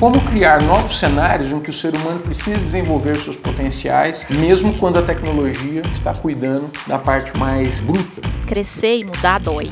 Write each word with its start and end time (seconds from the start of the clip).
como 0.00 0.18
criar 0.22 0.62
novos 0.62 0.98
cenários 0.98 1.52
em 1.52 1.60
que 1.60 1.68
o 1.68 1.74
ser 1.74 1.94
humano 1.94 2.20
precisa 2.20 2.58
desenvolver 2.58 3.16
seus 3.18 3.36
potenciais, 3.36 4.24
mesmo 4.30 4.72
quando 4.78 4.98
a 4.98 5.02
tecnologia 5.02 5.82
está 5.92 6.14
cuidando 6.14 6.70
da 6.86 6.98
parte 6.98 7.36
mais 7.36 7.82
bruta. 7.82 8.22
Crescer 8.46 9.00
e 9.00 9.04
mudar 9.04 9.38
dói. 9.38 9.70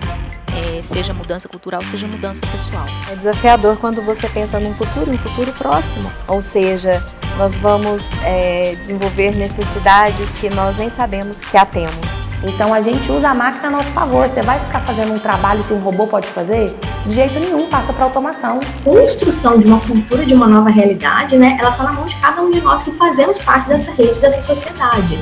É, 0.77 0.83
seja 0.83 1.15
mudança 1.15 1.49
cultural, 1.49 1.83
seja 1.83 2.07
mudança 2.07 2.43
pessoal. 2.43 2.85
É 3.11 3.17
desafiador 3.17 3.79
quando 3.79 4.03
você 4.03 4.29
pensa 4.29 4.61
num 4.61 4.75
futuro, 4.75 5.11
um 5.11 5.17
futuro 5.17 5.51
próximo. 5.53 6.13
Ou 6.27 6.43
seja, 6.43 7.03
nós 7.39 7.57
vamos 7.57 8.13
é, 8.23 8.75
desenvolver 8.75 9.35
necessidades 9.35 10.35
que 10.35 10.51
nós 10.51 10.77
nem 10.77 10.91
sabemos 10.91 11.41
que 11.41 11.57
a 11.57 11.65
temos. 11.65 12.29
Então 12.45 12.75
a 12.75 12.83
gente 12.83 13.11
usa 13.11 13.31
a 13.31 13.35
máquina 13.35 13.69
a 13.69 13.71
nosso 13.71 13.91
favor. 13.91 14.29
Você 14.29 14.43
vai 14.43 14.61
ficar 14.61 14.81
fazendo 14.81 15.15
um 15.15 15.19
trabalho 15.19 15.65
que 15.65 15.73
um 15.73 15.81
robô 15.81 16.07
pode 16.07 16.29
fazer? 16.29 16.77
De 17.09 17.15
jeito 17.15 17.41
nenhum, 17.41 17.71
passa 17.71 17.91
para 17.91 18.05
automação. 18.05 18.61
Construção 18.85 19.59
de 19.59 19.67
uma 19.67 19.81
cultura 19.81 20.27
de 20.27 20.35
uma 20.35 20.47
nova 20.47 20.69
realidade, 20.69 21.39
né? 21.39 21.57
Ela 21.59 21.71
está 21.71 21.85
na 21.85 21.93
mão 21.93 22.05
de 22.05 22.15
cada 22.17 22.43
um 22.43 22.51
de 22.51 22.61
nós 22.61 22.83
que 22.83 22.91
fazemos 22.91 23.39
parte 23.39 23.67
dessa 23.67 23.91
rede, 23.93 24.21
dessa 24.21 24.43
sociedade. 24.43 25.19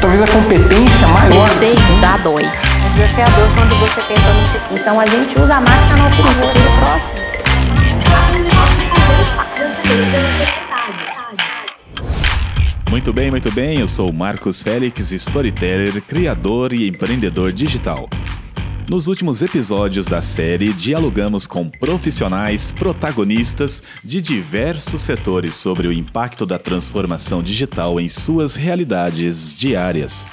Talvez 0.00 0.22
a 0.22 0.26
competência 0.26 1.06
maior. 1.08 1.46
E 1.62 1.92
mudar 1.92 2.18
dói. 2.22 2.44
É 2.44 2.88
desafiador 2.96 3.48
quando 3.54 3.78
você 3.78 4.00
pensa 4.00 4.32
num 4.32 4.46
futuro. 4.46 4.80
Então 4.80 4.98
a 4.98 5.04
gente 5.04 5.38
usa 5.38 5.56
a 5.56 5.60
máquina 5.60 5.94
a 5.94 5.96
nosso 5.98 6.16
futuro 6.16 6.70
próximo. 6.80 7.18
Cada 8.10 8.32
um 8.32 8.42
de 8.42 8.56
nós 8.56 8.70
que 8.70 8.86
fazemos 8.88 9.32
parte 9.32 9.60
dessa 9.60 9.80
rede, 9.82 10.06
dessa 10.10 10.28
sociedade. 10.38 11.21
Muito 12.92 13.10
bem, 13.10 13.30
muito 13.30 13.50
bem. 13.50 13.80
Eu 13.80 13.88
sou 13.88 14.12
Marcos 14.12 14.60
Félix, 14.60 15.12
storyteller, 15.12 16.02
criador 16.02 16.74
e 16.74 16.86
empreendedor 16.86 17.50
digital. 17.50 18.06
Nos 18.86 19.06
últimos 19.06 19.40
episódios 19.40 20.04
da 20.04 20.20
série, 20.20 20.74
dialogamos 20.74 21.46
com 21.46 21.70
profissionais 21.70 22.70
protagonistas 22.70 23.82
de 24.04 24.20
diversos 24.20 25.00
setores 25.00 25.54
sobre 25.54 25.88
o 25.88 25.92
impacto 25.92 26.44
da 26.44 26.58
transformação 26.58 27.42
digital 27.42 27.98
em 27.98 28.10
suas 28.10 28.56
realidades 28.56 29.56
diárias. 29.56 30.26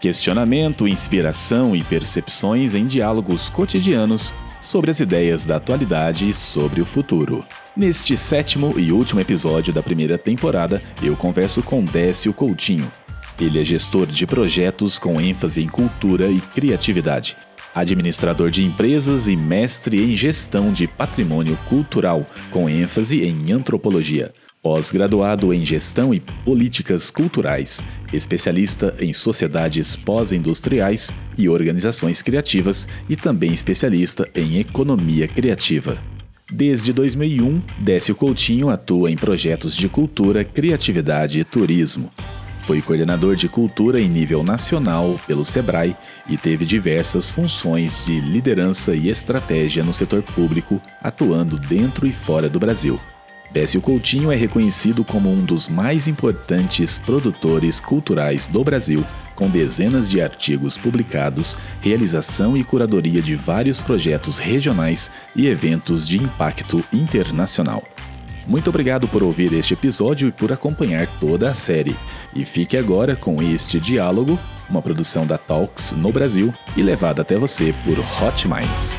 Questionamento, 0.00 0.88
inspiração 0.88 1.76
e 1.76 1.84
percepções 1.84 2.74
em 2.74 2.86
diálogos 2.86 3.50
cotidianos 3.50 4.32
sobre 4.62 4.90
as 4.90 4.98
ideias 4.98 5.44
da 5.44 5.56
atualidade 5.56 6.26
e 6.26 6.32
sobre 6.32 6.80
o 6.80 6.86
futuro. 6.86 7.44
Neste 7.76 8.16
sétimo 8.16 8.72
e 8.78 8.90
último 8.90 9.20
episódio 9.20 9.70
da 9.70 9.82
primeira 9.82 10.16
temporada, 10.16 10.80
eu 11.02 11.14
converso 11.14 11.62
com 11.62 11.84
Décio 11.84 12.32
Coutinho. 12.32 12.90
Ele 13.38 13.60
é 13.60 13.64
gestor 13.66 14.06
de 14.06 14.26
projetos 14.26 14.98
com 14.98 15.20
ênfase 15.20 15.62
em 15.62 15.68
cultura 15.68 16.26
e 16.30 16.40
criatividade, 16.40 17.36
administrador 17.74 18.50
de 18.50 18.64
empresas 18.64 19.28
e 19.28 19.36
mestre 19.36 20.02
em 20.02 20.16
gestão 20.16 20.72
de 20.72 20.86
patrimônio 20.86 21.54
cultural, 21.68 22.26
com 22.50 22.66
ênfase 22.66 23.22
em 23.22 23.52
antropologia. 23.52 24.32
Pós-graduado 24.62 25.52
em 25.52 25.62
Gestão 25.62 26.14
e 26.14 26.20
Políticas 26.46 27.10
Culturais, 27.10 27.84
especialista 28.10 28.94
em 28.98 29.12
sociedades 29.12 29.94
pós-industriais 29.94 31.12
e 31.36 31.46
organizações 31.46 32.22
criativas 32.22 32.88
e 33.06 33.16
também 33.16 33.52
especialista 33.52 34.26
em 34.34 34.58
economia 34.58 35.28
criativa. 35.28 36.15
Desde 36.52 36.92
2001, 36.92 37.60
Décio 37.80 38.14
Coutinho 38.14 38.70
atua 38.70 39.10
em 39.10 39.16
projetos 39.16 39.74
de 39.76 39.88
cultura, 39.88 40.44
criatividade 40.44 41.40
e 41.40 41.44
turismo. 41.44 42.12
Foi 42.62 42.80
coordenador 42.80 43.34
de 43.34 43.48
cultura 43.48 44.00
em 44.00 44.08
nível 44.08 44.44
nacional 44.44 45.16
pelo 45.26 45.44
SEBRAE 45.44 45.96
e 46.28 46.36
teve 46.36 46.64
diversas 46.64 47.28
funções 47.28 48.04
de 48.06 48.20
liderança 48.20 48.94
e 48.94 49.08
estratégia 49.08 49.82
no 49.82 49.92
setor 49.92 50.22
público, 50.22 50.80
atuando 51.02 51.58
dentro 51.58 52.06
e 52.06 52.12
fora 52.12 52.48
do 52.48 52.60
Brasil. 52.60 52.96
Décio 53.50 53.80
Coutinho 53.80 54.30
é 54.30 54.36
reconhecido 54.36 55.04
como 55.04 55.28
um 55.28 55.44
dos 55.44 55.68
mais 55.68 56.06
importantes 56.06 56.96
produtores 56.98 57.80
culturais 57.80 58.46
do 58.46 58.62
Brasil 58.62 59.04
com 59.36 59.48
dezenas 59.48 60.10
de 60.10 60.20
artigos 60.20 60.76
publicados, 60.76 61.56
realização 61.80 62.56
e 62.56 62.64
curadoria 62.64 63.22
de 63.22 63.36
vários 63.36 63.80
projetos 63.80 64.38
regionais 64.38 65.10
e 65.36 65.46
eventos 65.46 66.08
de 66.08 66.16
impacto 66.16 66.84
internacional. 66.92 67.84
Muito 68.46 68.70
obrigado 68.70 69.06
por 69.08 69.22
ouvir 69.22 69.52
este 69.52 69.74
episódio 69.74 70.28
e 70.28 70.32
por 70.32 70.52
acompanhar 70.52 71.06
toda 71.20 71.50
a 71.50 71.54
série. 71.54 71.96
E 72.34 72.44
fique 72.44 72.76
agora 72.76 73.16
com 73.16 73.42
este 73.42 73.80
diálogo, 73.80 74.38
uma 74.70 74.80
produção 74.80 75.26
da 75.26 75.36
Talks 75.36 75.92
no 75.92 76.12
Brasil 76.12 76.54
e 76.76 76.82
levada 76.82 77.22
até 77.22 77.36
você 77.36 77.74
por 77.84 77.98
Hot 77.98 78.48
Minds. 78.48 78.98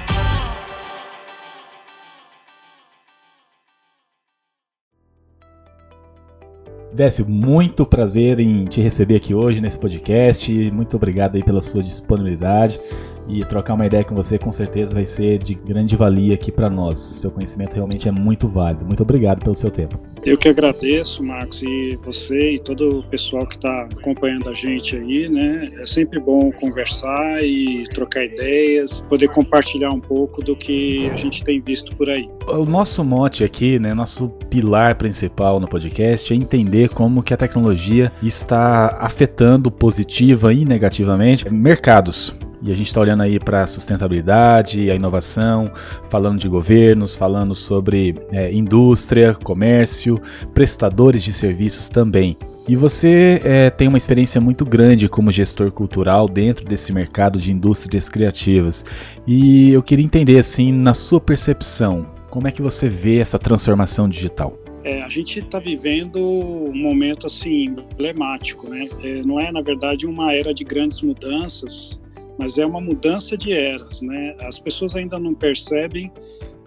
Décio, 6.97 7.29
muito 7.29 7.85
prazer 7.85 8.39
em 8.39 8.65
te 8.65 8.81
receber 8.81 9.17
aqui 9.17 9.31
hoje 9.31 9.61
nesse 9.61 9.77
podcast. 9.77 10.51
Muito 10.71 10.97
obrigado 10.97 11.35
aí 11.35 11.43
pela 11.43 11.61
sua 11.61 11.83
disponibilidade 11.83 12.79
e 13.27 13.43
trocar 13.45 13.73
uma 13.73 13.85
ideia 13.85 14.03
com 14.03 14.15
você 14.15 14.37
com 14.37 14.51
certeza 14.51 14.93
vai 14.93 15.05
ser 15.05 15.37
de 15.39 15.53
grande 15.53 15.95
valia 15.95 16.35
aqui 16.35 16.51
para 16.51 16.69
nós. 16.69 16.99
Seu 16.99 17.31
conhecimento 17.31 17.73
realmente 17.73 18.07
é 18.07 18.11
muito 18.11 18.47
válido. 18.47 18.85
Muito 18.85 19.03
obrigado 19.03 19.43
pelo 19.43 19.55
seu 19.55 19.71
tempo. 19.71 19.99
Eu 20.25 20.37
que 20.37 20.49
agradeço, 20.49 21.23
Marcos, 21.23 21.63
e 21.63 21.97
você 22.03 22.51
e 22.51 22.59
todo 22.59 22.99
o 22.99 23.03
pessoal 23.03 23.45
que 23.45 23.55
está 23.55 23.87
acompanhando 23.97 24.49
a 24.49 24.53
gente 24.53 24.97
aí, 24.97 25.29
né? 25.29 25.71
É 25.79 25.85
sempre 25.85 26.19
bom 26.19 26.51
conversar 26.51 27.43
e 27.43 27.83
trocar 27.93 28.25
ideias, 28.25 29.05
poder 29.07 29.29
compartilhar 29.29 29.91
um 29.91 30.01
pouco 30.01 30.43
do 30.43 30.55
que 30.55 31.09
a 31.09 31.15
gente 31.15 31.43
tem 31.43 31.61
visto 31.61 31.95
por 31.95 32.09
aí. 32.09 32.29
O 32.47 32.65
nosso 32.65 33.03
mote 33.03 33.43
aqui, 33.43 33.79
né, 33.79 33.93
nosso 33.93 34.29
pilar 34.49 34.95
principal 34.95 35.59
no 35.59 35.67
podcast 35.67 36.33
é 36.33 36.35
entender 36.35 36.89
como 36.89 37.23
que 37.23 37.33
a 37.33 37.37
tecnologia 37.37 38.11
está 38.21 38.97
afetando 38.99 39.71
positiva 39.71 40.53
e 40.53 40.65
negativamente 40.65 41.49
mercados. 41.49 42.33
E 42.61 42.71
a 42.71 42.75
gente 42.75 42.87
está 42.87 43.01
olhando 43.01 43.23
aí 43.23 43.39
para 43.39 43.63
a 43.63 43.67
sustentabilidade, 43.67 44.89
a 44.89 44.95
inovação, 44.95 45.71
falando 46.09 46.39
de 46.39 46.47
governos, 46.47 47.15
falando 47.15 47.53
sobre 47.53 48.15
é, 48.31 48.51
indústria, 48.51 49.33
comércio, 49.33 50.19
prestadores 50.53 51.23
de 51.23 51.31
serviços 51.31 51.87
também. 51.87 52.37
E 52.67 52.75
você 52.75 53.41
é, 53.45 53.69
tem 53.69 53.87
uma 53.87 53.97
experiência 53.97 54.41
muito 54.41 54.65
grande 54.65 55.07
como 55.07 55.31
gestor 55.31 55.71
cultural 55.71 56.27
dentro 56.27 56.65
desse 56.65 56.91
mercado 56.91 57.39
de 57.39 57.51
indústrias 57.51 58.09
criativas. 58.09 58.83
E 59.25 59.71
eu 59.71 59.81
queria 59.81 60.03
entender, 60.03 60.37
assim, 60.37 60.73
na 60.73 60.93
sua 60.93 61.21
percepção, 61.21 62.07
como 62.29 62.47
é 62.47 62.51
que 62.51 62.61
você 62.61 62.89
vê 62.89 63.19
essa 63.19 63.39
transformação 63.39 64.09
digital? 64.09 64.57
É, 64.83 65.01
a 65.01 65.09
gente 65.09 65.39
está 65.39 65.59
vivendo 65.59 66.17
um 66.17 66.75
momento 66.75 67.27
assim 67.27 67.65
emblemático, 67.65 68.69
né? 68.69 68.87
É, 69.03 69.21
não 69.21 69.39
é 69.39 69.51
na 69.51 69.61
verdade 69.61 70.05
uma 70.05 70.33
era 70.33 70.53
de 70.53 70.63
grandes 70.63 71.01
mudanças, 71.01 72.01
mas 72.37 72.57
é 72.57 72.65
uma 72.65 72.79
mudança 72.79 73.37
de 73.37 73.51
eras, 73.51 74.01
né? 74.01 74.35
As 74.41 74.59
pessoas 74.59 74.95
ainda 74.95 75.19
não 75.19 75.33
percebem 75.33 76.11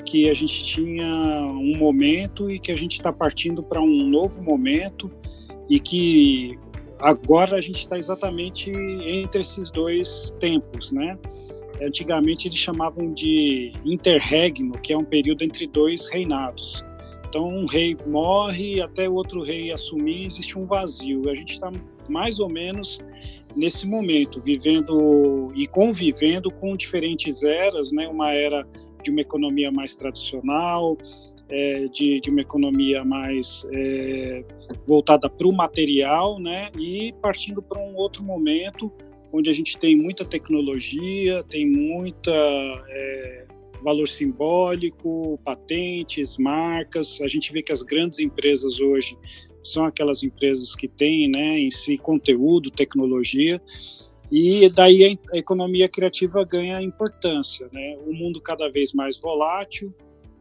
que 0.05 0.29
a 0.29 0.35
gente 0.35 0.65
tinha 0.65 1.07
um 1.07 1.77
momento 1.77 2.51
e 2.51 2.59
que 2.59 2.73
a 2.73 2.77
gente 2.77 2.93
está 2.93 3.13
partindo 3.13 3.63
para 3.63 3.81
um 3.81 4.09
novo 4.09 4.43
momento 4.43 5.11
e 5.69 5.79
que 5.79 6.59
agora 6.99 7.57
a 7.57 7.61
gente 7.61 7.79
está 7.79 7.97
exatamente 7.97 8.71
entre 8.71 9.41
esses 9.41 9.71
dois 9.71 10.35
tempos, 10.41 10.91
né? 10.91 11.17
Antigamente 11.83 12.49
eles 12.49 12.59
chamavam 12.59 13.13
de 13.13 13.73
interregno, 13.85 14.73
que 14.83 14.93
é 14.93 14.99
um 14.99 15.05
período 15.05 15.43
entre 15.43 15.67
dois 15.67 16.09
reinados. 16.09 16.85
Então 17.29 17.47
um 17.47 17.67
rei 17.67 17.97
morre 18.07 18.83
até 18.83 19.09
outro 19.09 19.43
rei 19.43 19.71
assumir, 19.71 20.27
existe 20.27 20.59
um 20.59 20.67
vazio. 20.67 21.31
A 21.31 21.35
gente 21.35 21.53
está 21.53 21.71
mais 22.11 22.41
ou 22.41 22.49
menos 22.49 23.01
nesse 23.57 23.87
momento, 23.87 24.41
vivendo 24.41 25.53
e 25.55 25.67
convivendo 25.67 26.51
com 26.51 26.77
diferentes 26.77 27.43
eras, 27.43 27.93
né? 27.93 28.09
Uma 28.09 28.33
era 28.33 28.67
de 29.03 29.11
uma 29.11 29.21
economia 29.21 29.73
mais 29.73 29.97
tradicional, 29.97 30.97
é, 31.49 31.87
de, 31.89 32.21
de, 32.21 32.31
uma 32.31 32.41
economia 32.41 33.05
mais 33.05 33.67
é, 33.73 34.45
voltada 34.87 35.29
para 35.29 35.49
o 35.49 35.53
material, 35.53 36.39
né? 36.39 36.71
E 36.79 37.13
partindo 37.21 37.61
para 37.63 37.81
um 37.81 37.97
outro 37.97 38.25
momento 38.25 38.93
onde 39.33 39.49
a 39.49 39.53
gente 39.53 39.79
tem 39.79 39.97
muita 39.97 40.25
tecnologia, 40.25 41.43
tem 41.45 41.69
muita 41.69 42.31
é, 42.31 43.47
valor 43.83 44.09
simbólico, 44.09 45.39
patentes, 45.45 46.37
marcas. 46.39 47.21
A 47.21 47.29
gente 47.29 47.53
vê 47.53 47.63
que 47.63 47.73
as 47.73 47.83
grandes 47.83 48.19
empresas 48.19 48.81
hoje 48.81 49.17
são 49.63 49.85
aquelas 49.85 50.23
empresas 50.23 50.75
que 50.75 50.89
têm 50.89 51.29
né, 51.29 51.59
em 51.59 51.71
si 51.71 51.99
conteúdo, 51.99 52.71
tecnologia, 52.71 53.61
e 54.31 54.69
daí 54.69 55.19
a 55.33 55.37
economia 55.37 55.89
criativa 55.89 56.45
ganha 56.45 56.81
importância. 56.81 57.69
Né? 57.73 57.99
O 58.07 58.13
mundo 58.13 58.41
cada 58.41 58.71
vez 58.71 58.93
mais 58.93 59.21
volátil, 59.21 59.93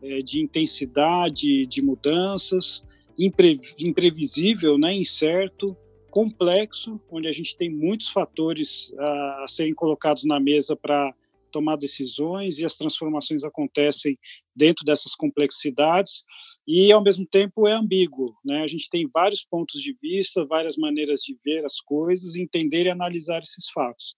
é, 0.02 0.22
de 0.22 0.42
intensidade 0.42 1.66
de 1.66 1.82
mudanças, 1.82 2.86
impre, 3.18 3.60
imprevisível, 3.80 4.78
né, 4.78 4.94
incerto, 4.94 5.76
complexo, 6.10 7.00
onde 7.12 7.28
a 7.28 7.32
gente 7.32 7.58
tem 7.58 7.70
muitos 7.70 8.10
fatores 8.10 8.94
a, 8.98 9.44
a 9.44 9.48
serem 9.48 9.74
colocados 9.74 10.24
na 10.24 10.40
mesa 10.40 10.76
para 10.76 11.14
tomar 11.52 11.76
decisões 11.76 12.60
e 12.60 12.66
as 12.66 12.76
transformações 12.76 13.44
acontecem 13.44 14.18
dentro 14.60 14.84
dessas 14.84 15.16
complexidades 15.16 16.24
e 16.68 16.92
ao 16.92 17.02
mesmo 17.02 17.26
tempo 17.26 17.66
é 17.66 17.72
ambíguo, 17.72 18.36
né? 18.44 18.62
A 18.62 18.68
gente 18.68 18.90
tem 18.90 19.10
vários 19.12 19.44
pontos 19.44 19.82
de 19.82 19.96
vista, 20.02 20.46
várias 20.46 20.76
maneiras 20.76 21.22
de 21.22 21.38
ver 21.44 21.64
as 21.64 21.80
coisas, 21.80 22.36
entender 22.36 22.86
e 22.86 22.90
analisar 22.90 23.42
esses 23.42 23.70
fatos. 23.74 24.14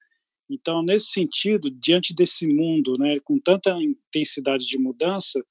Então, 0.49 0.83
nesse 0.83 1.11
sentido, 1.11 1.69
diante 1.71 2.13
desse 2.13 2.45
mundo, 2.45 2.97
né, 2.97 3.19
com 3.23 3.39
tanta 3.39 3.77
intensidade 3.81 4.65
de 4.65 4.77
mudança, 4.77 5.41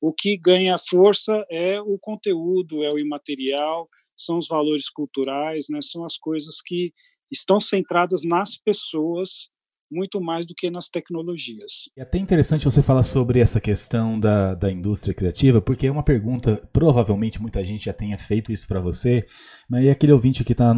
o 0.00 0.12
que 0.12 0.36
ganha 0.36 0.78
força 0.78 1.44
é 1.50 1.80
o 1.80 1.98
conteúdo, 2.00 2.82
é 2.82 2.90
o 2.90 2.98
imaterial, 2.98 3.88
são 4.16 4.38
os 4.38 4.48
valores 4.48 4.88
culturais, 4.88 5.66
né, 5.70 5.80
são 5.80 6.04
as 6.04 6.16
coisas 6.16 6.60
que 6.60 6.92
estão 7.30 7.60
centradas 7.60 8.22
nas 8.22 8.56
pessoas 8.56 9.50
muito 9.90 10.20
mais 10.20 10.46
do 10.46 10.54
que 10.54 10.70
nas 10.70 10.88
tecnologias. 10.88 11.88
É 11.96 12.02
até 12.02 12.18
interessante 12.18 12.64
você 12.64 12.82
falar 12.82 13.02
sobre 13.02 13.40
essa 13.40 13.60
questão 13.60 14.18
da, 14.18 14.54
da 14.54 14.70
indústria 14.70 15.14
criativa, 15.14 15.60
porque 15.60 15.86
é 15.86 15.90
uma 15.90 16.02
pergunta, 16.02 16.62
provavelmente 16.72 17.40
muita 17.40 17.64
gente 17.64 17.86
já 17.86 17.92
tenha 17.92 18.18
feito 18.18 18.52
isso 18.52 18.66
para 18.66 18.80
você, 18.80 19.26
mas 19.68 19.84
é 19.84 19.90
aquele 19.90 20.12
ouvinte 20.12 20.44
que 20.44 20.52
está 20.52 20.74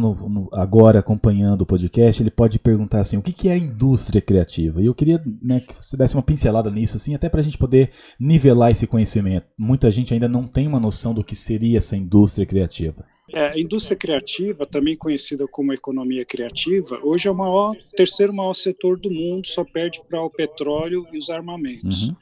agora 0.53 0.99
acompanhando 0.99 1.61
o 1.61 1.65
podcast, 1.65 2.21
ele 2.21 2.31
pode 2.31 2.59
perguntar 2.59 3.01
assim, 3.01 3.17
o 3.17 3.21
que, 3.21 3.33
que 3.33 3.49
é 3.49 3.53
a 3.53 3.57
indústria 3.57 4.21
criativa? 4.21 4.81
E 4.81 4.85
eu 4.85 4.95
queria 4.95 5.21
né, 5.41 5.59
que 5.59 5.73
você 5.73 5.97
desse 5.97 6.15
uma 6.15 6.23
pincelada 6.23 6.69
nisso, 6.69 6.97
assim, 6.97 7.15
até 7.15 7.29
para 7.29 7.39
a 7.39 7.43
gente 7.43 7.57
poder 7.57 7.91
nivelar 8.19 8.71
esse 8.71 8.87
conhecimento. 8.87 9.47
Muita 9.57 9.89
gente 9.91 10.13
ainda 10.13 10.27
não 10.27 10.47
tem 10.47 10.67
uma 10.67 10.79
noção 10.79 11.13
do 11.13 11.23
que 11.23 11.35
seria 11.35 11.77
essa 11.77 11.95
indústria 11.95 12.45
criativa. 12.45 13.05
É, 13.33 13.47
a 13.47 13.59
indústria 13.59 13.95
criativa, 13.95 14.65
também 14.65 14.95
conhecida 14.97 15.47
como 15.47 15.73
economia 15.73 16.25
criativa, 16.25 16.99
hoje 17.03 17.27
é 17.27 17.31
o 17.31 17.35
maior, 17.35 17.75
terceiro 17.95 18.33
maior 18.33 18.53
setor 18.53 18.99
do 18.99 19.09
mundo, 19.09 19.47
só 19.47 19.63
perde 19.63 20.01
para 20.07 20.21
o 20.21 20.29
petróleo 20.29 21.07
e 21.11 21.17
os 21.17 21.29
armamentos. 21.29 22.07
Uhum. 22.07 22.15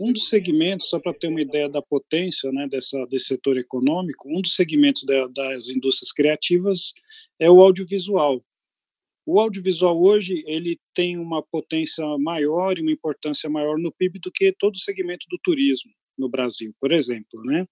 Um 0.00 0.12
dos 0.12 0.28
segmentos, 0.28 0.88
só 0.88 0.98
para 0.98 1.14
ter 1.14 1.28
uma 1.28 1.40
ideia 1.40 1.68
da 1.68 1.80
potência 1.80 2.50
né, 2.52 2.66
dessa, 2.68 3.06
desse 3.06 3.26
setor 3.26 3.56
econômico, 3.56 4.28
um 4.28 4.42
dos 4.42 4.54
segmentos 4.54 5.04
da, 5.04 5.26
das 5.28 5.68
indústrias 5.70 6.12
criativas 6.12 6.92
é 7.38 7.50
o 7.50 7.62
audiovisual. 7.62 8.42
O 9.24 9.40
audiovisual 9.40 10.00
hoje 10.00 10.44
ele 10.46 10.78
tem 10.94 11.16
uma 11.16 11.42
potência 11.42 12.04
maior 12.18 12.78
e 12.78 12.82
uma 12.82 12.92
importância 12.92 13.48
maior 13.48 13.78
no 13.78 13.92
PIB 13.92 14.20
do 14.20 14.30
que 14.30 14.52
todo 14.52 14.74
o 14.74 14.78
segmento 14.78 15.26
do 15.30 15.38
turismo 15.42 15.90
no 16.16 16.28
Brasil, 16.28 16.74
por 16.80 16.92
exemplo, 16.92 17.42
né? 17.44 17.66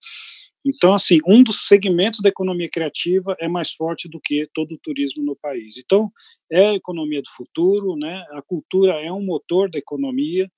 Então, 0.66 0.94
assim, 0.94 1.19
um 1.26 1.43
dos 1.43 1.66
segmentos 1.66 2.20
da 2.20 2.31
economia 2.31 2.69
criativa 2.70 3.37
é 3.38 3.46
mais 3.46 3.72
forte 3.72 4.08
do 4.08 4.19
que 4.19 4.49
todo 4.55 4.72
o 4.72 4.78
turismo 4.78 5.22
no 5.22 5.37
país. 5.37 5.76
Então, 5.76 6.11
é 6.50 6.70
a 6.70 6.75
economia 6.75 7.20
do 7.20 7.28
futuro, 7.28 7.96
né? 7.96 8.25
A 8.31 8.40
cultura 8.40 8.94
é 8.94 9.12
um 9.12 9.22
motor 9.22 9.70
da 9.70 9.78
economia. 9.78 10.50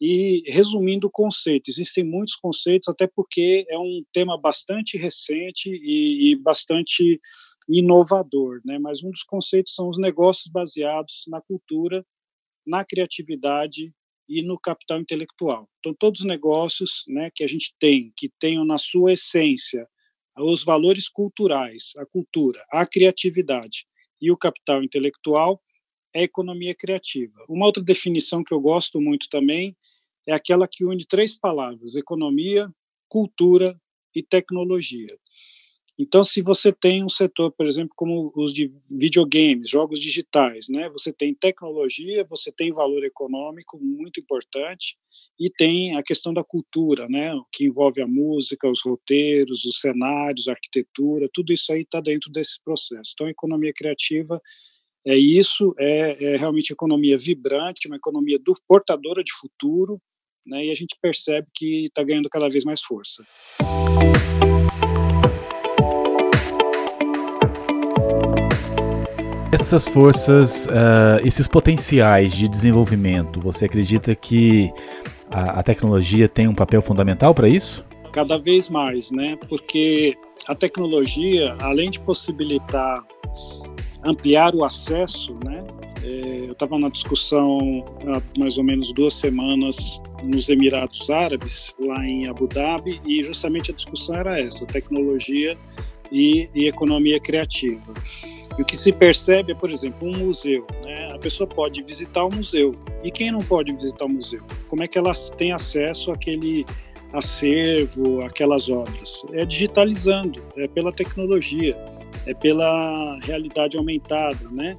E, 0.00 0.42
resumindo 0.48 1.06
o 1.06 1.10
conceito, 1.10 1.70
existem 1.70 2.02
muitos 2.02 2.34
conceitos, 2.34 2.88
até 2.88 3.06
porque 3.06 3.64
é 3.68 3.78
um 3.78 4.02
tema 4.12 4.36
bastante 4.36 4.96
recente 4.96 5.68
e, 5.70 6.32
e 6.32 6.36
bastante 6.36 7.20
inovador, 7.68 8.60
né? 8.64 8.78
Mas 8.78 9.04
um 9.04 9.10
dos 9.10 9.22
conceitos 9.22 9.74
são 9.74 9.88
os 9.88 9.98
negócios 9.98 10.50
baseados 10.50 11.24
na 11.28 11.40
cultura, 11.40 12.04
na 12.66 12.84
criatividade 12.84 13.92
e 14.28 14.42
no 14.42 14.58
capital 14.58 15.00
intelectual. 15.00 15.68
Então, 15.78 15.94
todos 15.94 16.20
os 16.20 16.26
negócios 16.26 17.04
né, 17.08 17.28
que 17.34 17.44
a 17.44 17.46
gente 17.46 17.74
tem, 17.78 18.12
que 18.16 18.30
tenham 18.38 18.64
na 18.64 18.78
sua 18.78 19.12
essência 19.12 19.86
os 20.38 20.64
valores 20.64 21.08
culturais, 21.08 21.92
a 21.98 22.06
cultura, 22.06 22.64
a 22.70 22.86
criatividade 22.86 23.86
e 24.20 24.30
o 24.30 24.36
capital 24.36 24.82
intelectual, 24.82 25.60
é 26.14 26.22
economia 26.22 26.74
criativa. 26.74 27.44
Uma 27.48 27.66
outra 27.66 27.82
definição 27.82 28.44
que 28.44 28.52
eu 28.52 28.60
gosto 28.60 29.00
muito 29.00 29.28
também 29.30 29.76
é 30.26 30.32
aquela 30.32 30.68
que 30.68 30.84
une 30.84 31.04
três 31.06 31.38
palavras: 31.38 31.96
economia, 31.96 32.70
cultura 33.08 33.78
e 34.14 34.22
tecnologia. 34.22 35.18
Então, 35.98 36.24
se 36.24 36.40
você 36.40 36.72
tem 36.72 37.04
um 37.04 37.08
setor, 37.08 37.52
por 37.52 37.66
exemplo, 37.66 37.92
como 37.94 38.32
os 38.34 38.52
de 38.52 38.72
videogames, 38.90 39.68
jogos 39.68 40.00
digitais, 40.00 40.66
né, 40.68 40.88
você 40.88 41.12
tem 41.12 41.34
tecnologia, 41.34 42.24
você 42.28 42.50
tem 42.50 42.72
valor 42.72 43.04
econômico 43.04 43.78
muito 43.78 44.18
importante 44.18 44.96
e 45.38 45.50
tem 45.50 45.94
a 45.94 46.02
questão 46.02 46.32
da 46.32 46.42
cultura, 46.42 47.06
né, 47.08 47.32
que 47.52 47.66
envolve 47.66 48.00
a 48.00 48.06
música, 48.06 48.70
os 48.70 48.82
roteiros, 48.82 49.64
os 49.64 49.80
cenários, 49.80 50.48
a 50.48 50.52
arquitetura, 50.52 51.28
tudo 51.32 51.52
isso 51.52 51.72
aí 51.72 51.82
está 51.82 52.00
dentro 52.00 52.32
desse 52.32 52.62
processo. 52.64 53.12
Então, 53.12 53.26
a 53.26 53.30
economia 53.30 53.72
criativa 53.74 54.40
é 55.06 55.16
isso, 55.16 55.74
é, 55.78 56.34
é 56.34 56.36
realmente 56.36 56.72
economia 56.72 57.18
vibrante, 57.18 57.86
uma 57.86 57.96
economia 57.96 58.38
do, 58.38 58.54
portadora 58.66 59.22
de 59.22 59.32
futuro, 59.32 60.00
né, 60.46 60.64
e 60.64 60.70
a 60.70 60.74
gente 60.74 60.96
percebe 61.00 61.46
que 61.54 61.86
está 61.86 62.02
ganhando 62.02 62.30
cada 62.30 62.48
vez 62.48 62.64
mais 62.64 62.80
força. 62.80 63.22
Essas 69.52 69.86
forças, 69.86 70.66
uh, 70.66 71.24
esses 71.26 71.46
potenciais 71.46 72.32
de 72.32 72.48
desenvolvimento, 72.48 73.38
você 73.38 73.66
acredita 73.66 74.14
que 74.14 74.72
a, 75.30 75.60
a 75.60 75.62
tecnologia 75.62 76.26
tem 76.26 76.48
um 76.48 76.54
papel 76.54 76.80
fundamental 76.80 77.34
para 77.34 77.46
isso? 77.50 77.84
Cada 78.12 78.38
vez 78.38 78.70
mais, 78.70 79.10
né? 79.10 79.36
Porque 79.50 80.16
a 80.48 80.54
tecnologia, 80.54 81.54
além 81.60 81.90
de 81.90 82.00
possibilitar 82.00 83.04
ampliar 84.02 84.54
o 84.54 84.64
acesso, 84.64 85.36
né? 85.44 85.62
É, 86.02 86.46
eu 86.46 86.52
estava 86.52 86.78
na 86.78 86.88
discussão 86.88 87.84
há 88.06 88.22
mais 88.38 88.56
ou 88.56 88.64
menos 88.64 88.90
duas 88.94 89.12
semanas 89.12 90.02
nos 90.24 90.48
Emirados 90.48 91.10
Árabes, 91.10 91.74
lá 91.78 92.04
em 92.06 92.26
Abu 92.26 92.48
Dhabi, 92.48 93.02
e 93.06 93.22
justamente 93.22 93.70
a 93.70 93.74
discussão 93.74 94.16
era 94.16 94.40
essa: 94.40 94.64
tecnologia 94.66 95.56
e, 96.10 96.48
e 96.54 96.66
economia 96.66 97.20
criativa. 97.20 97.94
E 98.58 98.62
o 98.62 98.64
que 98.64 98.76
se 98.76 98.92
percebe 98.92 99.52
é, 99.52 99.54
por 99.54 99.70
exemplo, 99.70 100.08
um 100.08 100.18
museu. 100.18 100.66
Né? 100.84 101.12
A 101.14 101.18
pessoa 101.18 101.46
pode 101.46 101.82
visitar 101.82 102.24
o 102.24 102.34
museu. 102.34 102.74
E 103.02 103.10
quem 103.10 103.30
não 103.30 103.40
pode 103.40 103.72
visitar 103.72 104.04
o 104.04 104.08
museu? 104.08 104.42
Como 104.68 104.82
é 104.82 104.88
que 104.88 104.98
ela 104.98 105.12
tem 105.36 105.52
acesso 105.52 106.12
àquele 106.12 106.66
acervo, 107.12 108.22
aquelas 108.24 108.68
obras? 108.68 109.24
É 109.32 109.44
digitalizando, 109.44 110.42
é 110.56 110.68
pela 110.68 110.92
tecnologia, 110.92 111.76
é 112.26 112.34
pela 112.34 113.18
realidade 113.22 113.76
aumentada, 113.76 114.48
né? 114.50 114.76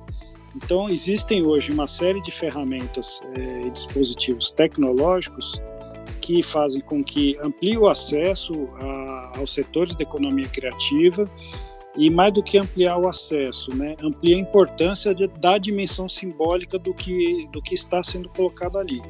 Então, 0.55 0.87
existem 0.87 1.45
hoje 1.45 1.71
uma 1.71 1.87
série 1.87 2.21
de 2.21 2.31
ferramentas 2.31 3.23
eh, 3.35 3.61
e 3.65 3.69
dispositivos 3.71 4.51
tecnológicos 4.51 5.59
que 6.21 6.43
fazem 6.43 6.79
com 6.81 7.03
que 7.03 7.37
amplie 7.41 7.77
o 7.77 7.87
acesso 7.87 8.53
a, 8.79 9.39
aos 9.39 9.53
setores 9.53 9.95
da 9.95 10.03
economia 10.03 10.47
criativa 10.47 11.29
e 11.95 12.09
mais 12.09 12.33
do 12.33 12.41
que 12.41 12.57
ampliar 12.57 12.97
o 12.97 13.07
acesso, 13.07 13.75
né, 13.75 13.95
amplia 14.01 14.35
a 14.35 14.39
importância 14.39 15.13
de, 15.13 15.27
da 15.27 15.57
dimensão 15.57 16.09
simbólica 16.09 16.79
do 16.79 16.93
que, 16.93 17.47
do 17.51 17.61
que 17.61 17.75
está 17.75 18.01
sendo 18.01 18.29
colocado 18.29 18.77
ali. 18.77 19.01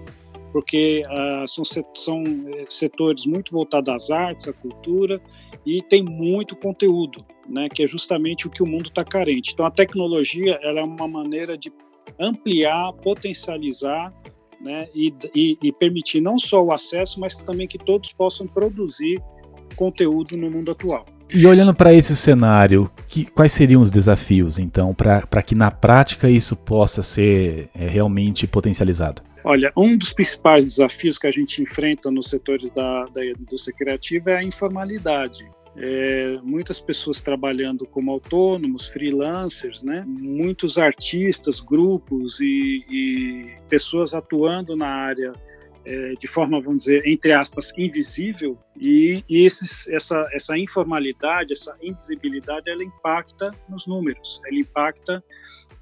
Porque 0.51 1.03
ah, 1.07 1.45
são, 1.47 1.63
são 1.95 2.23
eh, 2.53 2.65
setores 2.69 3.25
muito 3.25 3.51
voltados 3.51 3.91
às 3.91 4.11
artes, 4.11 4.47
à 4.47 4.53
cultura, 4.53 5.19
e 5.65 5.81
tem 5.81 6.03
muito 6.03 6.55
conteúdo, 6.55 7.25
né, 7.49 7.67
que 7.69 7.83
é 7.83 7.87
justamente 7.87 8.45
o 8.45 8.49
que 8.49 8.61
o 8.61 8.67
mundo 8.67 8.87
está 8.87 9.03
carente. 9.03 9.53
Então, 9.53 9.65
a 9.65 9.71
tecnologia 9.71 10.59
ela 10.61 10.81
é 10.81 10.83
uma 10.83 11.07
maneira 11.07 11.57
de 11.57 11.71
ampliar, 12.19 12.93
potencializar 12.93 14.13
né, 14.61 14.87
e, 14.93 15.13
e, 15.33 15.57
e 15.63 15.71
permitir 15.71 16.21
não 16.21 16.37
só 16.37 16.63
o 16.63 16.71
acesso, 16.71 17.19
mas 17.19 17.43
também 17.43 17.67
que 17.67 17.77
todos 17.77 18.13
possam 18.13 18.45
produzir 18.45 19.21
conteúdo 19.75 20.37
no 20.37 20.51
mundo 20.51 20.71
atual. 20.71 21.05
E 21.31 21.45
olhando 21.45 21.73
para 21.73 21.93
esse 21.93 22.15
cenário, 22.15 22.89
que, 23.07 23.25
quais 23.25 23.51
seriam 23.51 23.81
os 23.81 23.89
desafios, 23.89 24.59
então, 24.59 24.93
para 24.93 25.41
que 25.41 25.55
na 25.55 25.71
prática 25.71 26.29
isso 26.29 26.55
possa 26.55 27.01
ser 27.01 27.69
é, 27.73 27.87
realmente 27.87 28.45
potencializado? 28.45 29.21
Olha, 29.43 29.73
um 29.75 29.97
dos 29.97 30.13
principais 30.13 30.63
desafios 30.63 31.17
que 31.17 31.27
a 31.27 31.31
gente 31.31 31.61
enfrenta 31.61 32.09
nos 32.09 32.29
setores 32.29 32.71
da, 32.71 33.05
da 33.05 33.25
indústria 33.25 33.75
criativa 33.75 34.31
é 34.31 34.37
a 34.37 34.43
informalidade. 34.43 35.49
É, 35.75 36.37
muitas 36.43 36.79
pessoas 36.79 37.19
trabalhando 37.19 37.85
como 37.87 38.11
autônomos, 38.11 38.87
freelancers, 38.87 39.81
né? 39.81 40.05
muitos 40.07 40.77
artistas, 40.77 41.59
grupos 41.59 42.39
e, 42.39 42.85
e 42.89 43.51
pessoas 43.67 44.13
atuando 44.13 44.75
na 44.75 44.87
área 44.87 45.33
é, 45.85 46.13
de 46.13 46.27
forma, 46.27 46.61
vamos 46.61 46.85
dizer, 46.85 47.05
entre 47.05 47.33
aspas, 47.33 47.73
invisível, 47.77 48.57
e, 48.79 49.23
e 49.29 49.45
esses, 49.45 49.87
essa, 49.89 50.27
essa 50.31 50.57
informalidade, 50.57 51.53
essa 51.53 51.75
invisibilidade, 51.81 52.69
ela 52.69 52.83
impacta 52.83 53.53
nos 53.67 53.85
números, 53.85 54.41
ela 54.45 54.57
impacta 54.57 55.23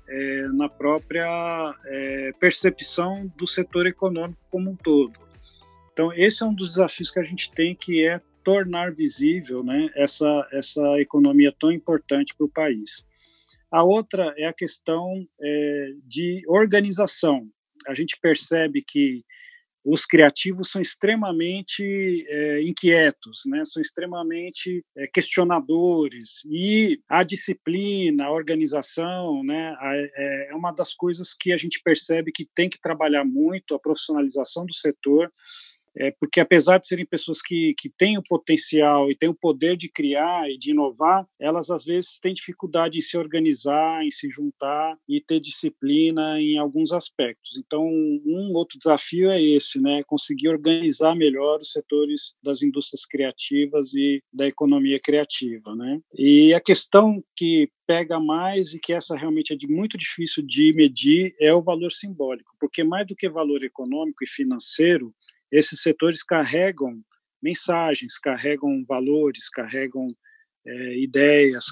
é, 0.07 0.47
na 0.49 0.67
própria 0.67 1.75
é, 1.85 2.31
percepção 2.39 3.31
do 3.37 3.47
setor 3.47 3.87
econômico 3.87 4.41
como 4.49 4.71
um 4.71 4.75
todo. 4.75 5.13
Então, 5.93 6.11
esse 6.13 6.43
é 6.43 6.45
um 6.45 6.53
dos 6.53 6.69
desafios 6.69 7.11
que 7.11 7.19
a 7.19 7.23
gente 7.23 7.51
tem, 7.51 7.75
que 7.75 8.05
é 8.05 8.19
tornar 8.43 8.91
visível 8.91 9.63
né, 9.63 9.89
essa, 9.95 10.47
essa 10.51 10.99
economia 10.99 11.53
tão 11.57 11.71
importante 11.71 12.33
para 12.35 12.45
o 12.45 12.49
país. 12.49 13.05
A 13.71 13.83
outra 13.83 14.33
é 14.35 14.45
a 14.45 14.53
questão 14.53 15.25
é, 15.41 15.91
de 16.03 16.43
organização. 16.47 17.47
a 17.87 17.93
gente 17.93 18.17
percebe 18.19 18.83
que 18.85 19.23
os 19.83 20.05
criativos 20.05 20.69
são 20.69 20.81
extremamente 20.81 22.25
é, 22.27 22.61
inquietos, 22.61 23.41
né? 23.47 23.63
são 23.65 23.81
extremamente 23.81 24.85
é, 24.95 25.07
questionadores 25.07 26.43
e 26.45 26.99
a 27.09 27.23
disciplina, 27.23 28.25
a 28.25 28.31
organização, 28.31 29.43
né? 29.43 29.75
É, 29.81 30.51
é 30.51 30.55
uma 30.55 30.71
das 30.71 30.93
coisas 30.93 31.33
que 31.33 31.51
a 31.51 31.57
gente 31.57 31.81
percebe 31.83 32.31
que 32.31 32.47
tem 32.55 32.69
que 32.69 32.79
trabalhar 32.79 33.25
muito 33.25 33.73
a 33.73 33.79
profissionalização 33.79 34.65
do 34.65 34.73
setor 34.73 35.31
é, 35.97 36.11
porque 36.11 36.39
apesar 36.39 36.77
de 36.77 36.87
serem 36.87 37.05
pessoas 37.05 37.41
que, 37.41 37.73
que 37.77 37.89
têm 37.89 38.17
o 38.17 38.23
potencial 38.23 39.11
e 39.11 39.15
têm 39.15 39.29
o 39.29 39.35
poder 39.35 39.75
de 39.75 39.89
criar 39.89 40.49
e 40.49 40.57
de 40.57 40.71
inovar, 40.71 41.25
elas 41.39 41.69
às 41.69 41.83
vezes 41.83 42.19
têm 42.19 42.33
dificuldade 42.33 42.97
em 42.97 43.01
se 43.01 43.17
organizar, 43.17 44.03
em 44.03 44.09
se 44.09 44.29
juntar 44.29 44.97
e 45.07 45.19
ter 45.19 45.39
disciplina 45.39 46.39
em 46.39 46.57
alguns 46.57 46.91
aspectos. 46.93 47.57
Então, 47.57 47.85
um 47.85 48.51
outro 48.53 48.77
desafio 48.77 49.29
é 49.29 49.41
esse, 49.41 49.79
né? 49.79 50.01
Conseguir 50.05 50.49
organizar 50.49 51.15
melhor 51.15 51.57
os 51.57 51.71
setores 51.71 52.35
das 52.41 52.61
indústrias 52.61 53.05
criativas 53.05 53.93
e 53.93 54.19
da 54.31 54.47
economia 54.47 54.99
criativa, 54.99 55.75
né? 55.75 55.99
E 56.17 56.53
a 56.53 56.61
questão 56.61 57.23
que 57.35 57.69
pega 57.85 58.19
mais 58.21 58.73
e 58.73 58.79
que 58.79 58.93
essa 58.93 59.17
realmente 59.17 59.51
é 59.53 59.55
de 59.57 59.67
muito 59.67 59.97
difícil 59.97 60.41
de 60.45 60.71
medir 60.73 61.35
é 61.41 61.53
o 61.53 61.61
valor 61.61 61.91
simbólico, 61.91 62.55
porque 62.57 62.85
mais 62.85 63.05
do 63.05 63.15
que 63.15 63.27
valor 63.27 63.63
econômico 63.63 64.23
e 64.23 64.27
financeiro, 64.27 65.13
esses 65.51 65.81
setores 65.81 66.23
carregam 66.23 67.01
mensagens, 67.41 68.17
carregam 68.17 68.85
valores, 68.87 69.49
carregam 69.49 70.15
é, 70.65 70.99
ideias, 70.99 71.65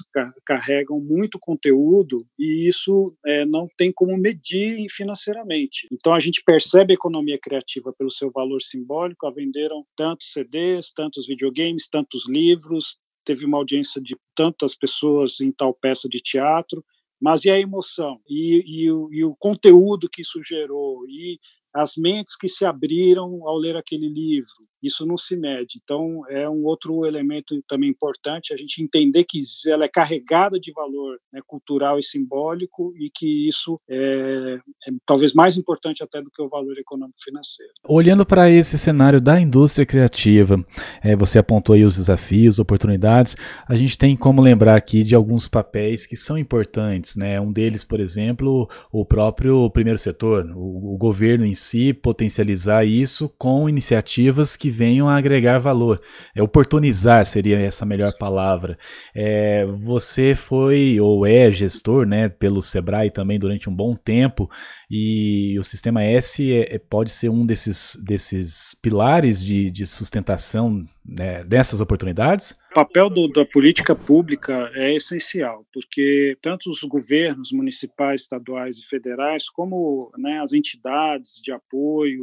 carregam 0.44 1.00
muito 1.00 1.38
conteúdo 1.38 2.26
e 2.38 2.66
isso 2.68 3.16
é, 3.24 3.44
não 3.46 3.68
tem 3.76 3.92
como 3.92 4.16
medir 4.16 4.84
financeiramente. 4.90 5.86
Então 5.92 6.12
a 6.12 6.20
gente 6.20 6.42
percebe 6.44 6.92
a 6.92 6.94
economia 6.94 7.38
criativa 7.40 7.92
pelo 7.96 8.10
seu 8.10 8.30
valor 8.30 8.60
simbólico. 8.60 9.26
A 9.26 9.30
venderam 9.30 9.86
tantos 9.96 10.32
CDs, 10.32 10.92
tantos 10.92 11.26
videogames, 11.26 11.88
tantos 11.88 12.28
livros, 12.28 12.98
teve 13.24 13.44
uma 13.44 13.58
audiência 13.58 14.00
de 14.00 14.16
tantas 14.34 14.74
pessoas 14.74 15.40
em 15.40 15.52
tal 15.52 15.72
peça 15.72 16.08
de 16.08 16.20
teatro. 16.20 16.84
Mas 17.20 17.44
e 17.44 17.50
a 17.50 17.60
emoção? 17.60 18.18
E, 18.26 18.64
e, 18.66 18.90
o, 18.90 19.08
e 19.12 19.24
o 19.24 19.36
conteúdo 19.36 20.08
que 20.10 20.22
isso 20.22 20.42
gerou? 20.42 21.06
E 21.06 21.38
as 21.74 21.92
mentes 21.96 22.36
que 22.36 22.48
se 22.48 22.64
abriram 22.64 23.46
ao 23.46 23.56
ler 23.56 23.76
aquele 23.76 24.08
livro. 24.08 24.69
Isso 24.82 25.06
não 25.06 25.16
se 25.16 25.36
mede. 25.36 25.80
Então, 25.82 26.22
é 26.28 26.48
um 26.48 26.64
outro 26.64 27.04
elemento 27.04 27.60
também 27.68 27.90
importante 27.90 28.52
a 28.52 28.56
gente 28.56 28.82
entender 28.82 29.24
que 29.24 29.40
ela 29.68 29.84
é 29.84 29.88
carregada 29.88 30.58
de 30.58 30.72
valor 30.72 31.18
né, 31.32 31.40
cultural 31.46 31.98
e 31.98 32.02
simbólico 32.02 32.94
e 32.96 33.10
que 33.10 33.48
isso 33.48 33.80
é, 33.88 34.58
é, 34.86 34.92
talvez 35.04 35.34
mais 35.34 35.56
importante 35.56 36.02
até 36.02 36.22
do 36.22 36.30
que 36.30 36.42
o 36.42 36.48
valor 36.48 36.76
econômico 36.78 37.18
financeiro. 37.22 37.72
Olhando 37.84 38.24
para 38.24 38.50
esse 38.50 38.78
cenário 38.78 39.20
da 39.20 39.40
indústria 39.40 39.84
criativa, 39.84 40.64
é, 41.02 41.14
você 41.14 41.38
apontou 41.38 41.74
aí 41.74 41.84
os 41.84 41.96
desafios, 41.96 42.58
oportunidades. 42.58 43.36
A 43.68 43.74
gente 43.74 43.98
tem 43.98 44.16
como 44.16 44.40
lembrar 44.40 44.76
aqui 44.76 45.02
de 45.02 45.14
alguns 45.14 45.48
papéis 45.48 46.06
que 46.06 46.16
são 46.16 46.38
importantes. 46.38 47.16
Né? 47.16 47.40
Um 47.40 47.52
deles, 47.52 47.84
por 47.84 48.00
exemplo, 48.00 48.68
o 48.92 49.04
próprio 49.04 49.68
primeiro 49.70 49.98
setor, 49.98 50.46
o, 50.54 50.94
o 50.94 50.96
governo 50.96 51.44
em 51.44 51.54
si 51.54 51.92
potencializar 51.92 52.84
isso 52.84 53.28
com 53.38 53.68
iniciativas 53.68 54.56
que 54.56 54.69
venham 54.70 55.08
a 55.08 55.16
agregar 55.16 55.58
valor. 55.58 56.00
É, 56.34 56.42
oportunizar 56.42 57.24
seria 57.26 57.58
essa 57.58 57.84
melhor 57.84 58.12
palavra. 58.18 58.78
É, 59.14 59.66
você 59.66 60.34
foi 60.34 61.00
ou 61.00 61.26
é 61.26 61.50
gestor 61.50 62.06
né, 62.06 62.28
pelo 62.28 62.62
Sebrae 62.62 63.10
também 63.10 63.38
durante 63.38 63.68
um 63.68 63.74
bom 63.74 63.94
tempo 63.94 64.48
e 64.90 65.56
o 65.58 65.62
Sistema 65.62 66.02
S 66.02 66.52
é, 66.52 66.74
é, 66.74 66.78
pode 66.78 67.12
ser 67.12 67.28
um 67.28 67.46
desses, 67.46 67.96
desses 68.04 68.74
pilares 68.82 69.44
de, 69.44 69.70
de 69.70 69.86
sustentação 69.86 70.84
né, 71.04 71.44
dessas 71.44 71.80
oportunidades? 71.80 72.56
O 72.72 72.74
papel 72.74 73.08
do, 73.08 73.28
da 73.28 73.44
política 73.44 73.94
pública 73.94 74.70
é 74.74 74.94
essencial, 74.94 75.64
porque 75.72 76.36
tanto 76.42 76.70
os 76.70 76.82
governos 76.82 77.52
municipais, 77.52 78.22
estaduais 78.22 78.78
e 78.78 78.86
federais, 78.86 79.48
como 79.48 80.10
né, 80.18 80.40
as 80.40 80.52
entidades 80.52 81.40
de 81.42 81.52
apoio, 81.52 82.22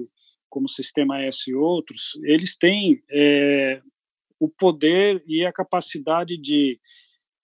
como 0.50 0.66
o 0.66 0.70
Sistema 0.70 1.22
S 1.22 1.50
e 1.50 1.54
outros, 1.56 2.18
eles 2.24 2.56
têm 2.56 3.04
é, 3.10 3.82
o 4.39 4.50
poder 4.50 5.24
e 5.27 5.46
a 5.46 5.51
capacidade 5.51 6.38
de 6.38 6.80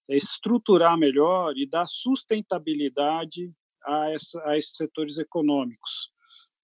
estruturar 0.07 0.97
melhor 0.97 1.57
e 1.57 1.67
dar 1.67 1.85
sustentabilidade 1.85 3.51
a, 3.85 4.11
essa, 4.11 4.41
a 4.45 4.57
esses 4.57 4.75
setores 4.75 5.17
econômicos, 5.17 6.11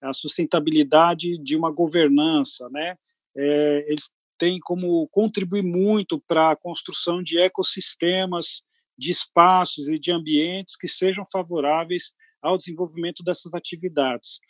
a 0.02 0.12
sustentabilidade 0.12 1.38
de 1.38 1.56
uma 1.56 1.70
governança, 1.70 2.68
né? 2.70 2.96
É, 3.36 3.86
eles 3.88 4.10
têm 4.38 4.58
como 4.60 5.06
contribuir 5.08 5.62
muito 5.62 6.18
para 6.18 6.50
a 6.50 6.56
construção 6.56 7.22
de 7.22 7.38
ecossistemas, 7.38 8.62
de 8.98 9.10
espaços 9.10 9.88
e 9.88 9.98
de 9.98 10.10
ambientes 10.10 10.76
que 10.76 10.88
sejam 10.88 11.24
favoráveis 11.30 12.14
ao 12.42 12.56
desenvolvimento 12.56 13.22
dessas 13.22 13.52
atividades. 13.54 14.40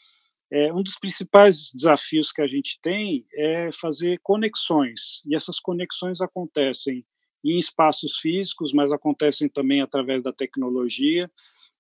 É, 0.53 0.73
um 0.73 0.83
dos 0.83 0.99
principais 0.99 1.71
desafios 1.73 2.33
que 2.33 2.43
a 2.43 2.47
gente 2.47 2.79
tem 2.83 3.25
é 3.35 3.71
fazer 3.73 4.19
conexões, 4.23 5.23
e 5.27 5.35
essas 5.35 5.61
conexões 5.61 6.21
acontecem 6.21 7.05
em 7.45 7.59
espaços 7.59 8.19
físicos, 8.19 8.73
mas 8.73 8.93
acontecem 8.93 9.49
também 9.49 9.81
através 9.81 10.23
da 10.23 10.33
tecnologia, 10.33 11.31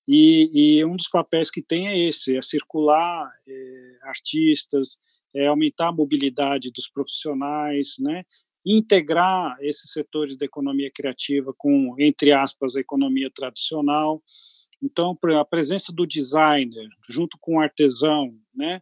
e, 0.06 0.78
e 0.78 0.84
um 0.84 0.96
dos 0.96 1.08
papéis 1.08 1.50
que 1.50 1.62
tem 1.62 1.88
é 1.88 1.98
esse, 1.98 2.36
é 2.36 2.40
circular 2.40 3.30
é, 3.46 3.98
artistas, 4.02 4.98
é 5.34 5.46
aumentar 5.46 5.88
a 5.88 5.92
mobilidade 5.92 6.70
dos 6.70 6.88
profissionais, 6.88 7.96
né, 8.00 8.24
integrar 8.64 9.56
esses 9.60 9.92
setores 9.92 10.36
da 10.36 10.44
economia 10.44 10.90
criativa 10.94 11.54
com, 11.56 11.94
entre 11.98 12.32
aspas, 12.32 12.76
a 12.76 12.80
economia 12.80 13.30
tradicional, 13.34 14.22
então, 14.82 15.16
a 15.38 15.44
presença 15.44 15.92
do 15.92 16.06
designer 16.06 16.88
junto 17.08 17.36
com 17.40 17.56
o 17.56 17.60
artesão, 17.60 18.34
né? 18.54 18.80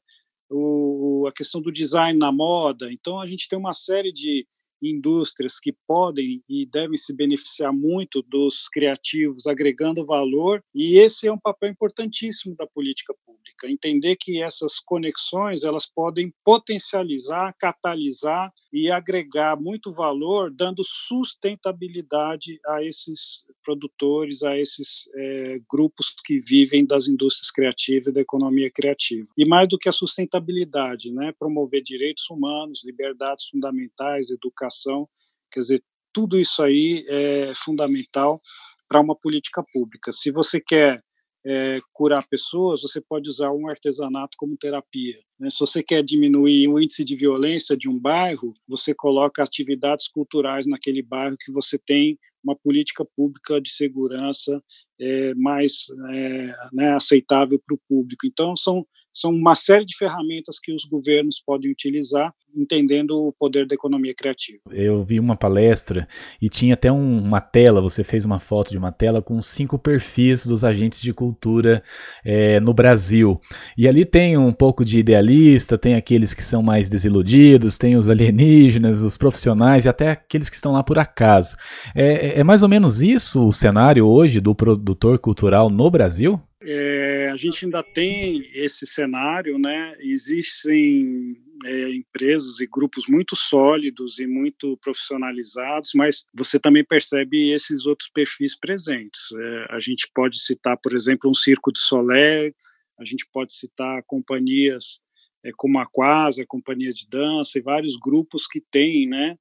O, 0.50 1.26
a 1.28 1.32
questão 1.32 1.60
do 1.60 1.70
design 1.70 2.18
na 2.18 2.32
moda. 2.32 2.90
Então, 2.90 3.20
a 3.20 3.26
gente 3.26 3.48
tem 3.48 3.58
uma 3.58 3.74
série 3.74 4.12
de 4.12 4.46
indústrias 4.82 5.58
que 5.58 5.74
podem 5.86 6.42
e 6.48 6.66
devem 6.66 6.96
se 6.96 7.14
beneficiar 7.14 7.72
muito 7.72 8.22
dos 8.22 8.68
criativos, 8.68 9.46
agregando 9.46 10.06
valor, 10.06 10.62
e 10.74 10.96
esse 10.98 11.26
é 11.26 11.32
um 11.32 11.38
papel 11.38 11.70
importantíssimo 11.70 12.54
da 12.56 12.66
política 12.66 13.14
pública, 13.26 13.68
entender 13.68 14.16
que 14.16 14.40
essas 14.40 14.78
conexões 14.78 15.64
elas 15.64 15.86
podem 15.86 16.32
potencializar, 16.44 17.54
catalisar 17.58 18.52
e 18.72 18.90
agregar 18.90 19.60
muito 19.60 19.92
valor, 19.92 20.52
dando 20.54 20.82
sustentabilidade 20.84 22.58
a 22.66 22.84
esses 22.84 23.44
produtores, 23.68 24.42
a 24.42 24.58
esses 24.58 25.10
é, 25.14 25.58
grupos 25.70 26.14
que 26.24 26.40
vivem 26.40 26.86
das 26.86 27.06
indústrias 27.06 27.50
criativas 27.50 28.06
e 28.06 28.12
da 28.12 28.22
economia 28.22 28.70
criativa. 28.74 29.28
E 29.36 29.44
mais 29.44 29.68
do 29.68 29.78
que 29.78 29.90
a 29.90 29.92
sustentabilidade, 29.92 31.12
né, 31.12 31.34
promover 31.38 31.82
direitos 31.82 32.30
humanos, 32.30 32.82
liberdades 32.82 33.46
fundamentais, 33.48 34.30
educação, 34.30 35.06
quer 35.52 35.60
dizer, 35.60 35.84
tudo 36.14 36.40
isso 36.40 36.62
aí 36.62 37.04
é 37.08 37.52
fundamental 37.54 38.40
para 38.88 39.00
uma 39.02 39.14
política 39.14 39.62
pública. 39.70 40.12
Se 40.14 40.30
você 40.30 40.58
quer 40.58 41.04
é, 41.44 41.78
curar 41.92 42.26
pessoas, 42.26 42.80
você 42.80 43.02
pode 43.02 43.28
usar 43.28 43.52
um 43.52 43.68
artesanato 43.68 44.36
como 44.38 44.56
terapia. 44.56 45.18
Né? 45.38 45.50
Se 45.50 45.60
você 45.60 45.82
quer 45.82 46.02
diminuir 46.02 46.68
o 46.68 46.80
índice 46.80 47.04
de 47.04 47.14
violência 47.14 47.76
de 47.76 47.86
um 47.86 47.98
bairro, 47.98 48.54
você 48.66 48.94
coloca 48.94 49.42
atividades 49.42 50.08
culturais 50.08 50.66
naquele 50.66 51.02
bairro 51.02 51.36
que 51.38 51.52
você 51.52 51.78
tem 51.78 52.18
uma 52.42 52.56
política 52.56 53.04
pública 53.04 53.60
de 53.60 53.70
segurança 53.70 54.62
é, 55.00 55.34
mais 55.34 55.86
é, 56.10 56.54
né, 56.72 56.92
aceitável 56.94 57.60
para 57.64 57.74
o 57.74 57.80
público. 57.88 58.26
Então, 58.26 58.56
são, 58.56 58.84
são 59.12 59.30
uma 59.30 59.54
série 59.54 59.84
de 59.84 59.96
ferramentas 59.96 60.58
que 60.62 60.72
os 60.72 60.84
governos 60.84 61.42
podem 61.44 61.70
utilizar, 61.70 62.32
entendendo 62.56 63.28
o 63.28 63.32
poder 63.32 63.66
da 63.66 63.74
economia 63.74 64.14
criativa. 64.14 64.60
Eu 64.70 65.04
vi 65.04 65.20
uma 65.20 65.36
palestra 65.36 66.08
e 66.40 66.48
tinha 66.48 66.74
até 66.74 66.90
um, 66.90 67.18
uma 67.18 67.40
tela, 67.40 67.80
você 67.80 68.02
fez 68.02 68.24
uma 68.24 68.40
foto 68.40 68.70
de 68.70 68.78
uma 68.78 68.90
tela 68.90 69.22
com 69.22 69.40
cinco 69.42 69.78
perfis 69.78 70.46
dos 70.46 70.64
agentes 70.64 71.00
de 71.00 71.12
cultura 71.12 71.82
é, 72.24 72.58
no 72.58 72.72
Brasil. 72.72 73.40
E 73.76 73.86
ali 73.86 74.04
tem 74.04 74.36
um 74.36 74.52
pouco 74.52 74.84
de 74.84 74.98
idealista, 74.98 75.78
tem 75.78 75.94
aqueles 75.94 76.34
que 76.34 76.42
são 76.42 76.62
mais 76.62 76.88
desiludidos, 76.88 77.78
tem 77.78 77.96
os 77.96 78.08
alienígenas, 78.08 79.02
os 79.02 79.16
profissionais 79.16 79.84
e 79.84 79.88
até 79.88 80.10
aqueles 80.10 80.48
que 80.48 80.56
estão 80.56 80.72
lá 80.72 80.82
por 80.82 80.98
acaso. 80.98 81.56
É, 81.94 82.40
é 82.40 82.44
mais 82.44 82.62
ou 82.62 82.68
menos 82.68 83.00
isso 83.00 83.46
o 83.46 83.52
cenário 83.52 84.06
hoje 84.06 84.40
do 84.40 84.54
produtor 84.88 85.18
cultural 85.18 85.68
no 85.68 85.90
Brasil? 85.90 86.40
É, 86.62 87.28
a 87.30 87.36
gente 87.36 87.66
ainda 87.66 87.82
tem 87.82 88.50
esse 88.54 88.86
cenário, 88.86 89.58
né? 89.58 89.94
Existem 90.00 91.36
é, 91.64 91.90
empresas 91.94 92.58
e 92.60 92.66
grupos 92.66 93.04
muito 93.06 93.36
sólidos 93.36 94.18
e 94.18 94.26
muito 94.26 94.78
profissionalizados, 94.78 95.90
mas 95.94 96.24
você 96.34 96.58
também 96.58 96.84
percebe 96.84 97.52
esses 97.52 97.84
outros 97.84 98.08
perfis 98.08 98.58
presentes. 98.58 99.20
É, 99.36 99.66
a 99.70 99.78
gente 99.78 100.08
pode 100.14 100.40
citar, 100.40 100.78
por 100.82 100.94
exemplo, 100.94 101.28
um 101.28 101.34
Circo 101.34 101.70
de 101.70 101.80
Solé, 101.80 102.52
A 102.98 103.04
gente 103.04 103.26
pode 103.32 103.52
citar 103.54 104.02
companhias 104.06 105.00
é, 105.44 105.50
como 105.56 105.78
a 105.78 105.86
Quasa, 105.86 106.42
a 106.42 106.46
Companhia 106.46 106.92
de 106.92 107.06
Dança 107.08 107.58
e 107.58 107.62
vários 107.62 107.96
grupos 107.96 108.46
que 108.46 108.60
têm 108.72 109.06
né, 109.06 109.36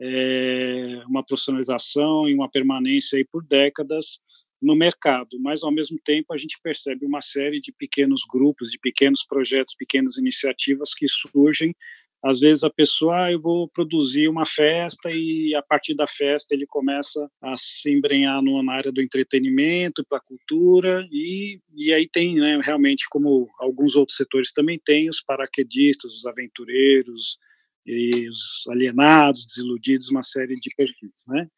é, 0.00 1.02
uma 1.08 1.24
profissionalização 1.24 2.28
e 2.28 2.34
uma 2.34 2.50
permanência 2.50 3.16
aí 3.16 3.24
por 3.24 3.42
décadas 3.44 4.20
no 4.60 4.76
mercado, 4.76 5.38
mas 5.40 5.62
ao 5.62 5.72
mesmo 5.72 5.98
tempo 6.04 6.32
a 6.32 6.36
gente 6.36 6.58
percebe 6.62 7.06
uma 7.06 7.20
série 7.20 7.60
de 7.60 7.72
pequenos 7.72 8.22
grupos, 8.30 8.70
de 8.70 8.78
pequenos 8.78 9.24
projetos, 9.24 9.74
pequenas 9.74 10.16
iniciativas 10.16 10.94
que 10.94 11.06
surgem. 11.08 11.74
Às 12.22 12.40
vezes 12.40 12.62
a 12.62 12.68
pessoa, 12.68 13.24
ah, 13.24 13.32
eu 13.32 13.40
vou 13.40 13.66
produzir 13.66 14.28
uma 14.28 14.44
festa 14.44 15.10
e 15.10 15.54
a 15.54 15.62
partir 15.62 15.94
da 15.94 16.06
festa 16.06 16.54
ele 16.54 16.66
começa 16.66 17.26
a 17.40 17.54
se 17.56 17.90
embrenhar 17.90 18.42
na 18.42 18.72
área 18.74 18.92
do 18.92 19.00
entretenimento, 19.00 20.04
para 20.06 20.18
a 20.18 20.22
cultura 20.22 21.08
e, 21.10 21.58
e 21.74 21.94
aí 21.94 22.06
tem 22.06 22.34
né, 22.34 22.60
realmente, 22.62 23.06
como 23.08 23.48
alguns 23.58 23.96
outros 23.96 24.18
setores 24.18 24.52
também 24.52 24.78
tem, 24.84 25.08
os 25.08 25.22
paraquedistas, 25.22 26.12
os 26.12 26.26
aventureiros, 26.26 27.38
e 27.86 28.28
os 28.28 28.64
alienados, 28.68 29.46
desiludidos, 29.46 30.10
uma 30.10 30.22
série 30.22 30.54
de 30.54 30.70
perfis, 30.76 31.24
né? 31.28 31.48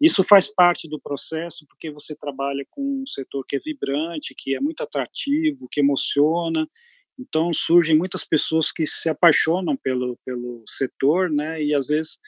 Isso 0.00 0.24
faz 0.24 0.52
parte 0.52 0.88
do 0.88 1.00
processo 1.00 1.66
porque 1.68 1.90
você 1.90 2.14
trabalha 2.14 2.66
com 2.70 3.02
um 3.02 3.06
setor 3.06 3.44
que 3.46 3.56
é 3.56 3.58
vibrante, 3.58 4.34
que 4.36 4.54
é 4.54 4.60
muito 4.60 4.82
atrativo, 4.82 5.68
que 5.70 5.80
emociona. 5.80 6.68
Então 7.18 7.52
surgem 7.52 7.96
muitas 7.96 8.24
pessoas 8.24 8.72
que 8.72 8.84
se 8.86 9.08
apaixonam 9.08 9.76
pelo 9.76 10.18
pelo 10.24 10.64
setor, 10.66 11.30
né? 11.30 11.62
E 11.62 11.74
às 11.74 11.86
vezes 11.86 12.18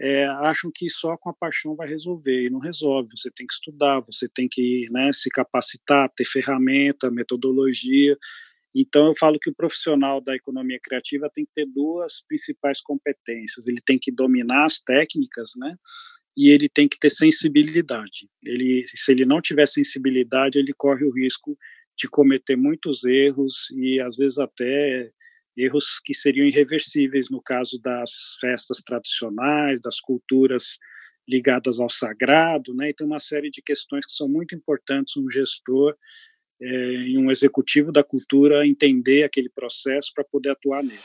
é, 0.00 0.24
acham 0.24 0.70
que 0.74 0.88
só 0.88 1.14
com 1.18 1.28
a 1.28 1.34
paixão 1.34 1.76
vai 1.76 1.86
resolver 1.86 2.46
e 2.46 2.50
não 2.50 2.58
resolve. 2.58 3.10
Você 3.14 3.30
tem 3.30 3.46
que 3.46 3.52
estudar, 3.52 4.00
você 4.00 4.26
tem 4.28 4.48
que 4.50 4.88
né, 4.90 5.10
se 5.12 5.28
capacitar, 5.28 6.10
ter 6.16 6.24
ferramenta, 6.24 7.10
metodologia. 7.10 8.16
Então, 8.74 9.08
eu 9.08 9.14
falo 9.14 9.38
que 9.38 9.50
o 9.50 9.54
profissional 9.54 10.20
da 10.20 10.34
economia 10.34 10.78
criativa 10.82 11.28
tem 11.32 11.44
que 11.44 11.52
ter 11.52 11.66
duas 11.66 12.24
principais 12.26 12.80
competências. 12.80 13.66
Ele 13.66 13.80
tem 13.84 13.98
que 13.98 14.10
dominar 14.10 14.64
as 14.64 14.80
técnicas, 14.80 15.52
né? 15.58 15.76
E 16.36 16.48
ele 16.50 16.68
tem 16.68 16.88
que 16.88 16.98
ter 16.98 17.10
sensibilidade. 17.10 18.28
Ele, 18.44 18.84
se 18.86 19.12
ele 19.12 19.24
não 19.24 19.40
tiver 19.40 19.66
sensibilidade, 19.66 20.58
ele 20.58 20.72
corre 20.72 21.04
o 21.04 21.12
risco 21.12 21.56
de 21.98 22.08
cometer 22.08 22.56
muitos 22.56 23.04
erros 23.04 23.70
e 23.76 24.00
às 24.00 24.16
vezes 24.16 24.38
até 24.38 25.10
erros 25.56 26.00
que 26.04 26.14
seriam 26.14 26.46
irreversíveis 26.46 27.28
no 27.30 27.42
caso 27.42 27.80
das 27.82 28.36
festas 28.40 28.78
tradicionais, 28.78 29.80
das 29.80 30.00
culturas 30.00 30.78
ligadas 31.28 31.78
ao 31.78 31.90
sagrado, 31.90 32.74
né? 32.74 32.90
E 32.90 32.94
tem 32.94 33.06
uma 33.06 33.20
série 33.20 33.50
de 33.50 33.62
questões 33.62 34.06
que 34.06 34.12
são 34.12 34.28
muito 34.28 34.54
importantes 34.54 35.16
um 35.16 35.28
gestor 35.28 35.94
é, 36.60 36.66
em 36.66 37.18
um 37.18 37.30
executivo 37.30 37.92
da 37.92 38.02
cultura 38.02 38.66
entender 38.66 39.22
aquele 39.22 39.48
processo 39.48 40.10
para 40.14 40.24
poder 40.24 40.50
atuar 40.50 40.82
nele. 40.82 41.00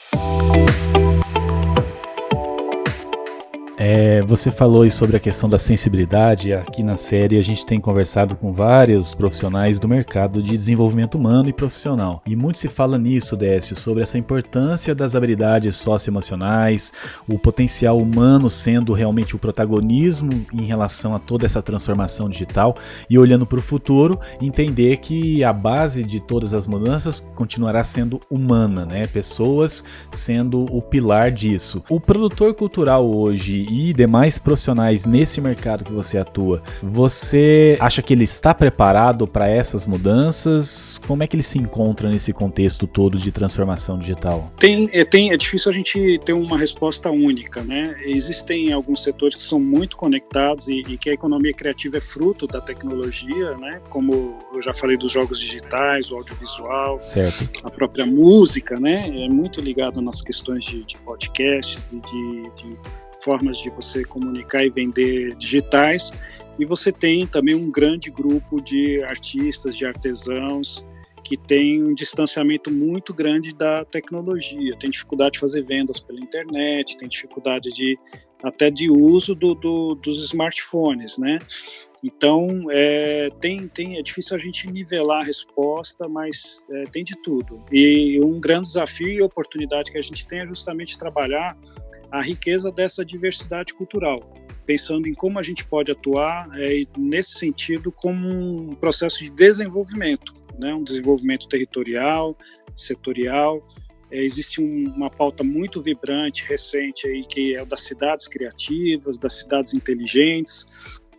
É, 3.78 4.22
você 4.22 4.52
falou 4.52 4.90
sobre 4.90 5.18
a 5.18 5.20
questão 5.20 5.50
da 5.50 5.60
sensibilidade. 5.60 6.54
Aqui 6.54 6.82
na 6.82 6.96
série 6.96 7.38
a 7.38 7.42
gente 7.42 7.66
tem 7.66 7.80
conversado 7.80 8.34
com 8.36 8.54
vários 8.54 9.14
profissionais 9.14 9.80
do 9.80 9.88
mercado 9.88 10.42
de 10.42 10.52
desenvolvimento 10.52 11.16
humano 11.16 11.50
e 11.50 11.54
profissional. 11.54 12.22
E 12.26 12.38
muito 12.38 12.58
se 12.58 12.70
fala 12.70 12.98
nisso, 12.98 13.36
Décio, 13.36 13.76
sobre 13.76 14.02
essa 14.02 14.18
importância 14.18 14.96
das 14.96 15.14
habilidades 15.14 15.76
socioemocionais, 15.76 16.94
o 17.28 17.38
potencial 17.38 17.98
humano 17.98 18.50
sendo 18.50 18.94
realmente 18.94 19.36
o 19.36 19.40
protagonismo 19.40 20.46
em 20.54 20.64
relação 20.64 21.14
a 21.14 21.20
toda 21.20 21.46
essa 21.46 21.62
transformação 21.62 22.30
digital 22.30 22.76
e 23.10 23.20
olhando 23.20 23.46
para 23.46 23.60
o 23.60 23.62
futuro, 23.62 24.20
entender 24.42 24.98
que 24.98 25.44
a 25.44 25.52
base 25.52 26.04
de 26.06 26.22
todas 26.22 26.54
as 26.54 26.66
mudanças 26.66 27.20
continuará 27.36 27.84
sendo 27.84 28.22
humana, 28.30 28.86
né? 28.86 29.06
Pessoas 29.08 29.84
sendo 30.12 30.64
o 30.74 30.82
pilar 30.82 31.30
disso. 31.30 31.84
O 31.90 32.00
produtor 32.00 32.54
cultural 32.54 33.06
hoje 33.06 33.65
e 33.70 33.94
demais 33.94 34.40
profissionais 34.40 35.06
nesse 35.06 35.42
mercado 35.42 35.84
que 35.84 35.92
você 35.92 36.18
atua, 36.18 36.62
você 36.82 37.78
acha 37.80 38.02
que 38.02 38.14
ele 38.14 38.24
está 38.24 38.54
preparado 38.54 39.28
para 39.28 39.48
essas 39.48 39.86
mudanças? 39.86 41.00
Como 41.06 41.24
é 41.24 41.28
que 41.28 41.36
ele 41.36 41.44
se 41.44 41.58
encontra 41.58 42.10
nesse 42.10 42.32
contexto 42.34 42.88
todo 42.88 43.18
de 43.18 43.32
transformação 43.32 43.98
digital? 43.98 44.52
Tem, 44.58 44.90
é, 44.94 45.04
tem, 45.04 45.32
é 45.32 45.38
difícil 45.38 45.72
a 45.72 45.74
gente 45.74 46.20
ter 46.26 46.34
uma 46.34 46.58
resposta 46.58 47.10
única, 47.10 47.64
né? 47.64 47.96
Existem 48.06 48.72
alguns 48.72 49.04
setores 49.04 49.36
que 49.36 49.42
são 49.42 49.60
muito 49.60 49.98
conectados 49.98 50.68
e, 50.68 50.82
e 50.88 50.98
que 50.98 51.10
a 51.10 51.14
economia 51.14 51.54
criativa 51.54 51.98
é 51.98 52.02
fruto 52.02 52.48
da 52.48 52.62
tecnologia, 52.62 53.58
né? 53.58 53.82
Como 53.90 54.38
eu 54.54 54.62
já 54.62 54.74
falei 54.74 54.98
dos 54.98 55.12
jogos 55.12 55.40
digitais, 55.40 56.12
o 56.12 56.16
audiovisual, 56.16 57.02
certo. 57.02 57.50
a 57.64 57.70
própria 57.70 58.06
música, 58.06 58.80
né? 58.80 59.26
É 59.26 59.30
muito 59.30 59.62
ligado 59.62 60.02
nas 60.02 60.22
questões 60.22 60.66
de, 60.66 60.84
de 60.84 60.98
podcasts 60.98 61.92
e 61.92 62.00
de, 62.00 62.52
de 62.56 62.78
formas 63.26 63.58
de 63.58 63.72
você 63.72 64.06
comunicar 64.06 64.64
e 64.64 64.70
vender 64.70 65.36
digitais. 65.36 66.12
E 66.60 66.64
você 66.64 66.92
tem 66.92 67.26
também 67.26 67.56
um 67.56 67.72
grande 67.72 68.12
grupo 68.12 68.62
de 68.62 69.04
artistas, 69.04 69.76
de 69.76 69.86
artesãos, 69.86 70.86
que 71.24 71.36
tem 71.36 71.84
um 71.84 71.96
distanciamento 71.96 72.72
muito 72.72 73.12
grande 73.12 73.52
da 73.52 73.84
tecnologia, 73.84 74.78
tem 74.80 74.92
dificuldade 74.92 75.34
de 75.34 75.40
fazer 75.40 75.64
vendas 75.64 76.00
pela 76.00 76.20
internet, 76.20 76.98
tem 76.98 77.10
dificuldade 77.10 77.74
de 77.74 77.98
até 78.44 78.70
de 78.70 78.92
uso 78.92 79.34
do, 79.34 79.56
do, 79.56 79.96
dos 79.96 80.24
smartphones, 80.24 81.18
né? 81.18 81.40
Então, 82.04 82.48
é, 82.70 83.32
tem, 83.42 83.68
tem, 83.68 83.98
é 83.98 84.04
difícil 84.04 84.38
a 84.38 84.40
gente 84.40 84.72
nivelar 84.72 85.22
a 85.22 85.26
resposta, 85.26 86.08
mas 86.08 86.64
é, 86.70 86.84
tem 86.84 87.04
de 87.04 87.16
tudo. 87.24 87.64
E 87.72 88.20
um 88.24 88.40
grande 88.40 88.68
desafio 88.68 89.10
e 89.10 89.20
oportunidade 89.24 89.92
que 89.92 89.98
a 89.98 90.02
gente 90.02 90.28
tem 90.28 90.42
é 90.42 90.46
justamente 90.46 91.00
trabalhar 91.00 91.58
a 92.16 92.22
riqueza 92.22 92.72
dessa 92.72 93.04
diversidade 93.04 93.74
cultural, 93.74 94.22
pensando 94.66 95.06
em 95.06 95.14
como 95.14 95.38
a 95.38 95.44
gente 95.44 95.66
pode 95.66 95.92
atuar 95.92 96.50
é, 96.58 96.86
nesse 96.98 97.38
sentido 97.38 97.92
como 97.92 98.30
um 98.30 98.74
processo 98.74 99.20
de 99.20 99.30
desenvolvimento, 99.30 100.34
né, 100.58 100.74
um 100.74 100.82
desenvolvimento 100.82 101.46
territorial, 101.50 102.38
setorial. 102.74 103.68
É, 104.10 104.24
existe 104.24 104.62
um, 104.62 104.94
uma 104.96 105.10
pauta 105.10 105.44
muito 105.44 105.82
vibrante, 105.82 106.46
recente, 106.48 107.06
aí, 107.06 107.26
que 107.26 107.54
é 107.54 107.66
das 107.66 107.82
cidades 107.82 108.30
criativas, 108.30 109.18
das 109.18 109.34
cidades 109.42 109.74
inteligentes, 109.74 110.66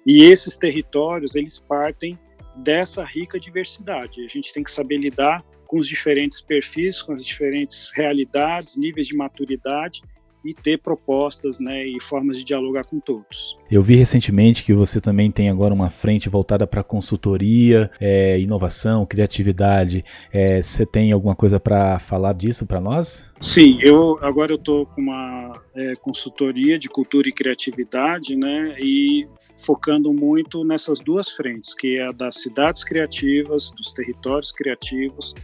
e 0.07 0.23
esses 0.23 0.57
territórios, 0.57 1.35
eles 1.35 1.59
partem 1.59 2.19
dessa 2.57 3.05
rica 3.05 3.39
diversidade. 3.39 4.25
A 4.25 4.29
gente 4.29 4.51
tem 4.51 4.65
que 4.65 4.71
saber 4.71 4.97
lidar 4.97 5.45
com 5.67 5.79
os 5.79 5.89
diferentes 5.89 6.41
perfis, 6.41 7.03
com 7.03 7.13
as 7.13 7.23
diferentes 7.23 7.91
realidades, 7.95 8.79
níveis 8.79 9.09
de 9.09 9.15
maturidade 9.15 10.01
e 10.47 10.55
ter 10.55 10.79
propostas 10.79 11.59
né, 11.59 11.85
e 11.87 12.01
formas 12.01 12.39
de 12.39 12.45
dialogar 12.45 12.85
com 12.85 13.01
todos. 13.01 13.59
Eu 13.71 13.83
vi 13.83 13.97
recentemente 13.97 14.63
que 14.63 14.73
você 14.73 15.01
também 15.01 15.31
tem 15.31 15.51
agora 15.51 15.75
uma 15.75 15.91
frente 15.91 16.29
voltada 16.29 16.67
para 16.67 16.83
consultoria, 16.83 17.91
é, 18.01 18.39
inovação, 18.39 19.05
criatividade. 19.05 20.05
É, 20.33 20.63
você 20.63 20.87
tem 20.87 21.11
alguma 21.11 21.35
coisa 21.35 21.59
para 21.59 21.99
falar 21.99 22.33
disso 22.33 22.65
para 22.67 22.81
nós? 22.81 23.29
Sim, 23.41 23.79
eu 23.83 24.19
agora 24.23 24.53
eu 24.53 24.57
estou 24.57 24.87
com 24.87 25.01
uma 25.01 25.53
é, 25.75 25.95
consultoria 25.97 26.79
de 26.79 26.89
cultura 26.89 27.29
e 27.29 27.33
criatividade, 27.33 28.35
né, 28.35 28.77
e 28.79 29.27
focando 29.59 30.13
muito 30.13 30.65
nessas 30.65 31.01
duas 31.01 31.31
frentes, 31.31 31.75
que 31.75 31.99
é 31.99 32.07
a 32.07 32.13
das 32.13 32.41
cidades 32.41 32.85
criativas, 32.85 33.71
dos 33.77 33.93
territórios 33.93 34.53
criativos 34.53 35.35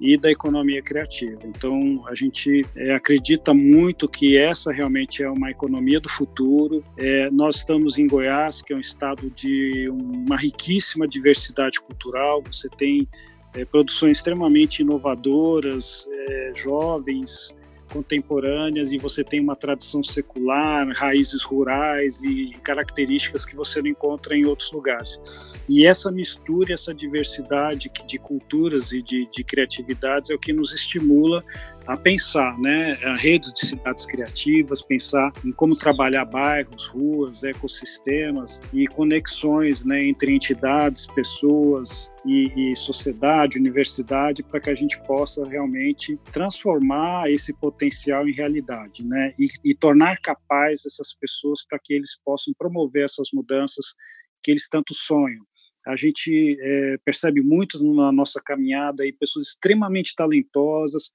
e 0.00 0.16
da 0.16 0.30
economia 0.30 0.82
criativa. 0.82 1.40
Então, 1.44 2.04
a 2.06 2.14
gente 2.14 2.64
é, 2.74 2.94
acredita 2.94 3.54
muito 3.54 4.08
que 4.08 4.36
essa 4.36 4.72
realmente 4.72 5.22
é 5.22 5.30
uma 5.30 5.50
economia 5.50 5.98
do 5.98 6.08
futuro. 6.08 6.84
É, 6.98 7.30
nós 7.30 7.56
estamos 7.56 7.98
em 7.98 8.06
Goiás, 8.06 8.60
que 8.60 8.72
é 8.72 8.76
um 8.76 8.80
estado 8.80 9.30
de 9.30 9.88
uma 9.88 10.36
riquíssima 10.36 11.08
diversidade 11.08 11.80
cultural. 11.80 12.42
Você 12.50 12.68
tem 12.68 13.08
é, 13.54 13.64
produções 13.64 14.18
extremamente 14.18 14.82
inovadoras, 14.82 16.06
é, 16.10 16.52
jovens, 16.54 17.56
contemporâneas 17.96 18.92
e 18.92 18.98
você 18.98 19.24
tem 19.24 19.40
uma 19.40 19.56
tradição 19.56 20.04
secular, 20.04 20.86
raízes 20.94 21.42
rurais 21.42 22.22
e 22.22 22.52
características 22.62 23.46
que 23.46 23.56
você 23.56 23.80
não 23.80 23.88
encontra 23.88 24.36
em 24.36 24.44
outros 24.44 24.70
lugares. 24.70 25.18
E 25.66 25.86
essa 25.86 26.12
mistura, 26.12 26.74
essa 26.74 26.94
diversidade 26.94 27.90
de 28.06 28.18
culturas 28.18 28.92
e 28.92 29.00
de, 29.02 29.28
de 29.32 29.42
criatividades 29.42 30.30
é 30.30 30.34
o 30.34 30.38
que 30.38 30.52
nos 30.52 30.74
estimula 30.74 31.42
a 31.86 31.96
pensar, 31.96 32.58
né, 32.58 32.94
redes 33.16 33.52
de 33.54 33.66
cidades 33.66 34.04
criativas, 34.04 34.82
pensar 34.82 35.32
em 35.44 35.52
como 35.52 35.76
trabalhar 35.76 36.24
bairros, 36.24 36.88
ruas, 36.88 37.44
ecossistemas 37.44 38.60
e 38.72 38.86
conexões, 38.88 39.84
né, 39.84 40.02
entre 40.02 40.32
entidades, 40.32 41.06
pessoas 41.06 42.10
e, 42.24 42.72
e 42.72 42.76
sociedade, 42.76 43.58
universidade, 43.58 44.42
para 44.42 44.60
que 44.60 44.70
a 44.70 44.74
gente 44.74 45.00
possa 45.06 45.44
realmente 45.46 46.18
transformar 46.32 47.30
esse 47.30 47.52
potencial 47.54 48.28
em 48.28 48.32
realidade, 48.32 49.04
né, 49.04 49.32
e, 49.38 49.46
e 49.64 49.74
tornar 49.74 50.18
capaz 50.20 50.84
essas 50.84 51.14
pessoas 51.14 51.64
para 51.64 51.78
que 51.82 51.94
eles 51.94 52.18
possam 52.24 52.52
promover 52.58 53.04
essas 53.04 53.28
mudanças 53.32 53.94
que 54.42 54.50
eles 54.50 54.68
tanto 54.68 54.92
sonham. 54.92 55.44
a 55.86 55.94
gente 55.94 56.56
é, 56.60 56.96
percebe 57.04 57.40
muito 57.42 57.78
na 57.94 58.10
nossa 58.10 58.40
caminhada 58.44 59.04
aí 59.04 59.12
pessoas 59.12 59.48
extremamente 59.48 60.16
talentosas, 60.16 61.12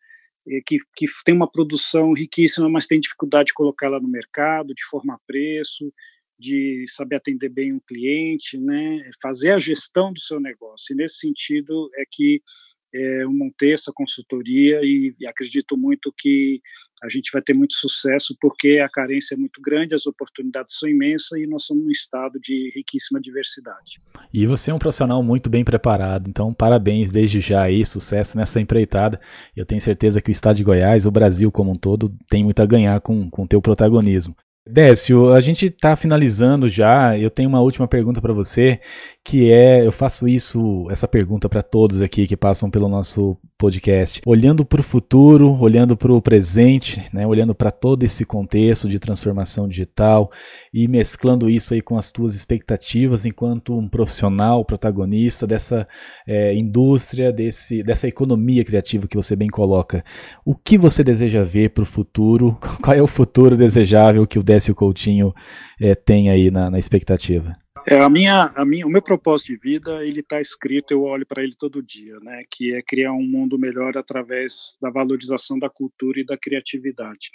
que, 0.66 0.78
que 0.96 1.06
tem 1.24 1.36
uma 1.36 1.50
produção 1.50 2.14
riquíssima, 2.14 2.70
mas 2.70 2.88
tem 2.88 3.00
dificuldade 3.00 3.48
de 3.48 3.54
colocar 3.54 3.88
ela 3.88 4.00
no 4.00 4.08
mercado, 4.08 4.74
de 4.74 4.84
formar 4.86 5.18
preço, 5.26 5.92
de 6.40 6.86
saber 6.88 7.18
atender 7.18 7.50
bem 7.50 7.72
um 7.72 7.80
cliente, 7.80 8.58
né, 8.58 9.10
fazer 9.22 9.52
a 9.52 9.60
gestão 9.60 10.12
do 10.12 10.20
seu 10.20 10.40
negócio. 10.40 10.94
E 10.94 10.96
nesse 10.96 11.20
sentido 11.20 11.90
é 11.96 12.04
que 12.10 12.42
é, 12.94 13.24
eu 13.24 13.32
montei 13.32 13.74
essa 13.74 13.92
consultoria 13.94 14.82
e, 14.84 15.16
e, 15.20 15.28
acredito 15.28 15.78
muito 15.78 16.14
que 16.18 16.62
a 17.02 17.10
gente 17.10 17.32
vai 17.32 17.42
ter 17.42 17.54
muito 17.54 17.74
sucesso 17.74 18.36
porque 18.40 18.80
a 18.80 18.90
carência 18.90 19.34
é 19.34 19.38
muito 19.38 19.62
grande, 19.62 19.96
as 19.96 20.06
oportunidades 20.06 20.78
são 20.78 20.90
imensas 20.90 21.40
e 21.40 21.48
nós 21.48 21.66
somos 21.66 21.86
um 21.86 21.90
estado 21.90 22.40
de 22.40 22.72
riquíssima 22.76 23.20
diversidade. 23.20 24.00
E 24.34 24.46
você 24.46 24.72
é 24.72 24.74
um 24.74 24.80
profissional 24.80 25.24
muito 25.24 25.50
bem 25.50 25.64
preparado, 25.64 26.30
então 26.30 26.54
parabéns 26.54 27.12
desde 27.12 27.40
já 27.40 27.64
aí, 27.64 27.86
sucesso 27.86 28.38
nessa 28.38 28.60
empreitada. 28.60 29.20
Eu 29.56 29.66
tenho 29.66 29.82
certeza 29.82 30.22
que 30.22 30.30
o 30.30 30.32
estado 30.32 30.58
de 30.58 30.64
Goiás, 30.64 31.06
o 31.06 31.12
Brasil 31.12 31.52
como 31.52 31.72
um 31.72 31.76
todo, 31.76 32.14
tem 32.30 32.44
muito 32.44 32.62
a 32.62 32.66
ganhar 32.66 33.00
com 33.00 33.30
o 33.36 33.48
teu 33.48 33.62
protagonismo. 33.62 34.36
Décio, 34.68 35.34
a 35.34 35.42
gente 35.42 35.66
está 35.66 35.96
finalizando 35.96 36.70
já. 36.70 37.18
Eu 37.18 37.32
tenho 37.32 37.50
uma 37.50 37.60
última 37.60 37.88
pergunta 37.88 38.22
para 38.22 38.32
você, 38.32 38.80
que 39.26 39.52
é, 39.52 39.86
eu 39.86 39.92
faço 39.92 40.28
isso, 40.28 40.88
essa 40.92 41.08
pergunta 41.08 41.50
para 41.50 41.64
todos 41.64 42.00
aqui 42.00 42.28
que 42.28 42.38
passam 42.38 42.70
pelo 42.70 42.88
nosso 42.88 43.36
podcast, 43.58 44.22
olhando 44.26 44.66
para 44.66 44.82
o 44.82 44.84
futuro, 44.84 45.56
olhando 45.60 45.96
para 45.96 46.12
o 46.12 46.20
presente, 46.20 47.04
né, 47.14 47.28
olhando 47.28 47.54
para 47.54 47.70
todo 47.70 48.02
esse 48.02 48.26
contexto 48.26 48.90
de 48.90 48.98
transformação 48.98 49.68
digital 49.68 50.32
e 50.74 50.88
mesclando 50.88 51.48
isso 51.48 51.76
aí 51.76 51.82
com 51.82 51.96
as 51.96 52.12
tuas 52.12 52.34
expectativas 52.34 53.24
enquanto 53.24 53.78
um 53.78 53.88
profissional 53.88 54.66
protagonista 54.66 55.46
dessa 55.46 55.88
é, 56.28 56.56
indústria, 56.56 57.32
desse, 57.32 57.84
dessa 57.84 58.08
economia 58.08 58.66
criativa 58.66 59.08
que 59.08 59.16
você 59.16 59.36
bem 59.36 59.48
coloca. 59.48 60.04
O 60.44 60.56
que 60.56 60.76
você 60.76 61.04
deseja 61.04 61.44
ver 61.44 61.70
para 61.70 61.84
o 61.84 61.86
futuro? 61.86 62.58
Qual 62.82 62.98
é 62.98 63.02
o 63.02 63.08
futuro 63.08 63.56
desejável 63.56 64.26
que 64.26 64.40
o 64.40 64.44
Décio 64.52 64.76
Coutinho 64.76 65.34
é, 65.80 65.96
tem 65.96 66.30
aí 66.30 66.52
na, 66.52 66.70
na 66.70 66.78
expectativa? 66.78 67.56
É, 67.88 68.02
a 68.02 68.10
minha, 68.10 68.52
a 68.54 68.66
minha, 68.66 68.86
o 68.86 68.90
meu 68.90 69.02
propósito 69.02 69.54
de 69.54 69.58
vida, 69.58 70.06
ele 70.06 70.20
está 70.20 70.42
escrito, 70.42 70.92
eu 70.92 71.04
olho 71.04 71.26
para 71.26 71.42
ele 71.42 71.56
todo 71.58 71.82
dia, 71.82 72.20
né? 72.20 72.42
Que 72.52 72.74
é 72.74 72.82
criar 72.82 73.14
um 73.14 73.24
mundo 73.24 73.58
melhor 73.58 73.98
através 73.98 74.78
da 74.82 74.90
valorização 74.90 75.58
da 75.58 75.70
cultura 75.70 76.20
e 76.20 76.26
da 76.26 76.38
criatividade. 76.38 77.32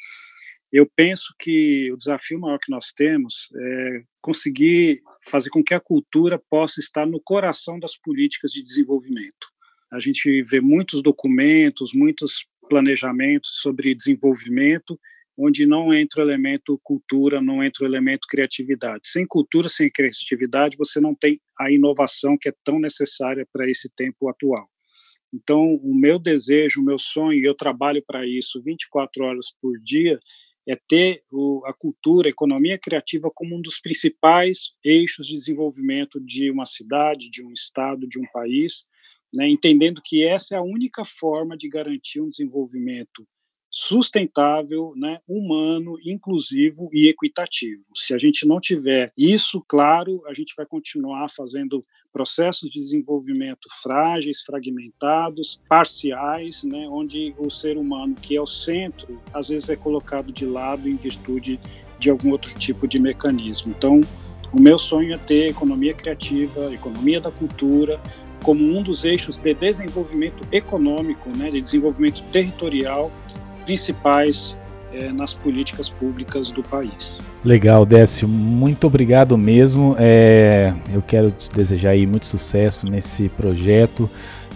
Eu 0.70 0.86
penso 0.94 1.34
que 1.38 1.90
o 1.90 1.96
desafio 1.96 2.38
maior 2.38 2.58
que 2.58 2.70
nós 2.70 2.92
temos 2.92 3.48
é 3.58 4.02
conseguir 4.20 5.00
fazer 5.24 5.48
com 5.48 5.64
que 5.64 5.72
a 5.72 5.80
cultura 5.80 6.38
possa 6.50 6.80
estar 6.80 7.06
no 7.06 7.20
coração 7.24 7.80
das 7.80 7.96
políticas 7.96 8.52
de 8.52 8.62
desenvolvimento. 8.62 9.46
A 9.90 10.00
gente 10.00 10.42
vê 10.42 10.60
muitos 10.60 11.00
documentos, 11.00 11.94
muitos 11.94 12.46
planejamentos 12.68 13.60
sobre 13.62 13.94
desenvolvimento 13.94 15.00
onde 15.36 15.66
não 15.66 15.92
entra 15.92 16.22
o 16.22 16.24
elemento 16.24 16.80
cultura, 16.82 17.40
não 17.40 17.62
entra 17.62 17.84
o 17.84 17.86
elemento 17.86 18.26
criatividade. 18.28 19.08
Sem 19.08 19.26
cultura, 19.26 19.68
sem 19.68 19.90
criatividade, 19.90 20.76
você 20.76 21.00
não 21.00 21.14
tem 21.14 21.40
a 21.58 21.70
inovação 21.70 22.36
que 22.40 22.48
é 22.48 22.54
tão 22.64 22.78
necessária 22.78 23.46
para 23.52 23.68
esse 23.68 23.90
tempo 23.94 24.28
atual. 24.28 24.68
Então, 25.32 25.74
o 25.82 25.94
meu 25.94 26.18
desejo, 26.18 26.80
o 26.80 26.84
meu 26.84 26.98
sonho, 26.98 27.44
eu 27.44 27.54
trabalho 27.54 28.02
para 28.06 28.26
isso 28.26 28.62
24 28.62 29.24
horas 29.24 29.54
por 29.60 29.78
dia, 29.80 30.18
é 30.68 30.76
ter 30.88 31.22
a 31.64 31.72
cultura, 31.72 32.28
a 32.28 32.30
economia 32.30 32.78
criativa 32.78 33.30
como 33.32 33.56
um 33.56 33.60
dos 33.60 33.78
principais 33.78 34.70
eixos 34.84 35.28
de 35.28 35.36
desenvolvimento 35.36 36.20
de 36.20 36.50
uma 36.50 36.64
cidade, 36.64 37.30
de 37.30 37.44
um 37.44 37.52
estado, 37.52 38.08
de 38.08 38.18
um 38.18 38.24
país, 38.32 38.84
né, 39.32 39.48
entendendo 39.48 40.00
que 40.04 40.24
essa 40.24 40.56
é 40.56 40.58
a 40.58 40.62
única 40.62 41.04
forma 41.04 41.56
de 41.56 41.68
garantir 41.68 42.20
um 42.20 42.30
desenvolvimento 42.30 43.26
sustentável, 43.78 44.94
né, 44.96 45.20
humano, 45.28 45.98
inclusivo 46.02 46.88
e 46.94 47.08
equitativo. 47.08 47.84
Se 47.94 48.14
a 48.14 48.18
gente 48.18 48.46
não 48.46 48.58
tiver 48.58 49.12
isso 49.18 49.62
claro, 49.68 50.22
a 50.26 50.32
gente 50.32 50.54
vai 50.56 50.64
continuar 50.64 51.28
fazendo 51.28 51.84
processos 52.10 52.70
de 52.70 52.80
desenvolvimento 52.80 53.68
frágeis, 53.82 54.40
fragmentados, 54.40 55.60
parciais, 55.68 56.64
né, 56.64 56.88
onde 56.90 57.34
o 57.36 57.50
ser 57.50 57.76
humano, 57.76 58.14
que 58.14 58.34
é 58.34 58.40
o 58.40 58.46
centro, 58.46 59.20
às 59.30 59.50
vezes 59.50 59.68
é 59.68 59.76
colocado 59.76 60.32
de 60.32 60.46
lado 60.46 60.88
em 60.88 60.96
virtude 60.96 61.60
de 61.98 62.08
algum 62.08 62.30
outro 62.30 62.58
tipo 62.58 62.88
de 62.88 62.98
mecanismo. 62.98 63.74
Então, 63.76 64.00
o 64.54 64.58
meu 64.58 64.78
sonho 64.78 65.12
é 65.12 65.18
ter 65.18 65.50
economia 65.50 65.92
criativa, 65.92 66.72
economia 66.72 67.20
da 67.20 67.30
cultura, 67.30 68.00
como 68.42 68.64
um 68.64 68.82
dos 68.82 69.04
eixos 69.04 69.36
de 69.36 69.52
desenvolvimento 69.52 70.42
econômico, 70.50 71.28
né, 71.36 71.50
de 71.50 71.60
desenvolvimento 71.60 72.22
territorial 72.32 73.12
principais 73.66 74.56
é, 74.94 75.12
nas 75.12 75.34
políticas 75.34 75.90
públicas 75.90 76.50
do 76.50 76.62
país. 76.62 77.20
Legal, 77.44 77.84
Décio, 77.84 78.26
muito 78.26 78.86
obrigado 78.86 79.36
mesmo. 79.36 79.94
É, 79.98 80.72
eu 80.92 81.02
quero 81.02 81.30
te 81.30 81.50
desejar 81.50 81.90
aí 81.90 82.06
muito 82.06 82.24
sucesso 82.24 82.88
nesse 82.88 83.28
projeto 83.28 84.08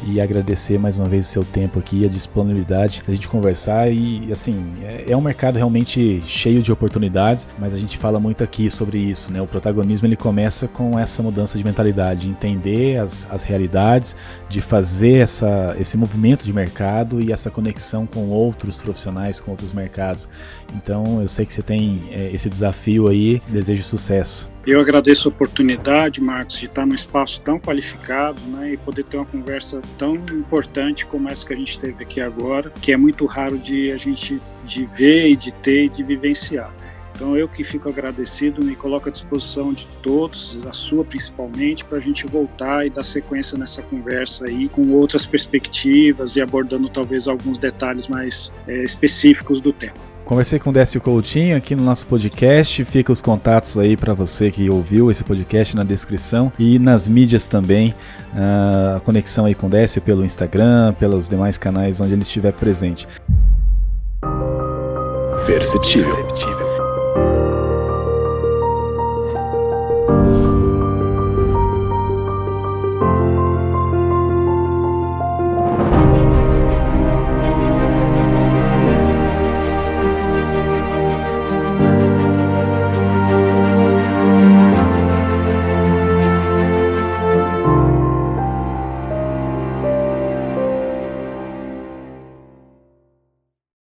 e 0.06 0.20
agradecer 0.20 0.78
mais 0.78 0.96
uma 0.96 1.06
vez 1.06 1.26
o 1.26 1.30
seu 1.30 1.44
tempo 1.44 1.78
aqui, 1.78 2.04
a 2.04 2.08
disponibilidade 2.08 3.02
da 3.06 3.14
gente 3.14 3.28
conversar 3.28 3.90
e 3.92 4.30
assim, 4.30 4.74
é, 4.82 5.06
é, 5.08 5.16
um 5.16 5.20
mercado 5.20 5.56
realmente 5.56 6.22
cheio 6.26 6.62
de 6.62 6.72
oportunidades, 6.72 7.46
mas 7.58 7.74
a 7.74 7.78
gente 7.78 7.98
fala 7.98 8.18
muito 8.18 8.42
aqui 8.42 8.70
sobre 8.70 8.98
isso, 8.98 9.32
né? 9.32 9.40
O 9.40 9.46
protagonismo 9.46 10.06
ele 10.06 10.16
começa 10.16 10.66
com 10.68 10.98
essa 10.98 11.22
mudança 11.22 11.58
de 11.58 11.64
mentalidade, 11.64 12.26
de 12.26 12.28
entender 12.30 12.98
as, 12.98 13.26
as 13.30 13.44
realidades, 13.44 14.16
de 14.48 14.60
fazer 14.60 15.18
essa, 15.18 15.76
esse 15.78 15.96
movimento 15.96 16.44
de 16.44 16.52
mercado 16.52 17.20
e 17.20 17.32
essa 17.32 17.50
conexão 17.50 18.06
com 18.06 18.28
outros 18.28 18.80
profissionais, 18.80 19.40
com 19.40 19.50
outros 19.50 19.72
mercados. 19.72 20.28
Então 20.74 21.20
eu 21.20 21.28
sei 21.28 21.44
que 21.44 21.52
você 21.52 21.62
tem 21.62 22.02
é, 22.10 22.30
esse 22.32 22.48
desafio 22.48 23.08
aí, 23.08 23.40
desejo 23.48 23.84
sucesso. 23.84 24.48
Eu 24.66 24.78
agradeço 24.78 25.26
a 25.26 25.30
oportunidade, 25.30 26.20
Marcos, 26.20 26.58
de 26.58 26.66
estar 26.66 26.84
num 26.84 26.94
espaço 26.94 27.40
tão 27.40 27.58
qualificado 27.58 28.38
né, 28.42 28.74
e 28.74 28.76
poder 28.76 29.04
ter 29.04 29.16
uma 29.16 29.24
conversa 29.24 29.80
tão 29.96 30.16
importante 30.16 31.06
como 31.06 31.30
essa 31.30 31.46
que 31.46 31.54
a 31.54 31.56
gente 31.56 31.78
teve 31.78 32.04
aqui 32.04 32.20
agora, 32.20 32.70
que 32.82 32.92
é 32.92 32.96
muito 32.96 33.24
raro 33.24 33.56
de 33.56 33.90
a 33.90 33.96
gente 33.96 34.40
de 34.62 34.84
ver 34.84 35.30
e 35.30 35.36
de 35.36 35.50
ter 35.50 35.84
e 35.84 35.88
de 35.88 36.02
vivenciar. 36.02 36.70
Então 37.14 37.36
eu 37.36 37.48
que 37.48 37.64
fico 37.64 37.88
agradecido, 37.88 38.64
me 38.64 38.76
coloco 38.76 39.08
à 39.08 39.12
disposição 39.12 39.72
de 39.72 39.86
todos, 40.02 40.60
a 40.66 40.72
sua 40.72 41.04
principalmente, 41.04 41.82
para 41.84 41.96
a 41.96 42.00
gente 42.00 42.26
voltar 42.26 42.86
e 42.86 42.90
dar 42.90 43.04
sequência 43.04 43.56
nessa 43.56 43.82
conversa 43.82 44.46
aí 44.46 44.68
com 44.68 44.90
outras 44.92 45.26
perspectivas 45.26 46.36
e 46.36 46.40
abordando 46.42 46.88
talvez 46.90 47.28
alguns 47.28 47.56
detalhes 47.56 48.08
mais 48.08 48.52
é, 48.66 48.82
específicos 48.82 49.60
do 49.60 49.72
tema. 49.72 50.09
Conversei 50.24 50.58
com 50.60 50.70
o 50.70 50.72
Décio 50.72 51.00
Coutinho 51.00 51.56
aqui 51.56 51.74
no 51.74 51.82
nosso 51.82 52.06
podcast. 52.06 52.84
Fica 52.84 53.12
os 53.12 53.20
contatos 53.20 53.76
aí 53.76 53.96
para 53.96 54.14
você 54.14 54.50
que 54.50 54.70
ouviu 54.70 55.10
esse 55.10 55.24
podcast 55.24 55.74
na 55.74 55.82
descrição 55.82 56.52
e 56.58 56.78
nas 56.78 57.08
mídias 57.08 57.48
também. 57.48 57.94
Uh, 58.32 58.96
a 58.96 59.00
conexão 59.00 59.44
aí 59.46 59.54
com 59.54 59.66
o 59.66 59.70
Décio 59.70 60.00
pelo 60.00 60.24
Instagram, 60.24 60.94
pelos 60.94 61.28
demais 61.28 61.58
canais 61.58 62.00
onde 62.00 62.12
ele 62.12 62.22
estiver 62.22 62.52
presente. 62.52 63.08
Perceptível. 65.46 66.14
Perceptível. 66.14 66.69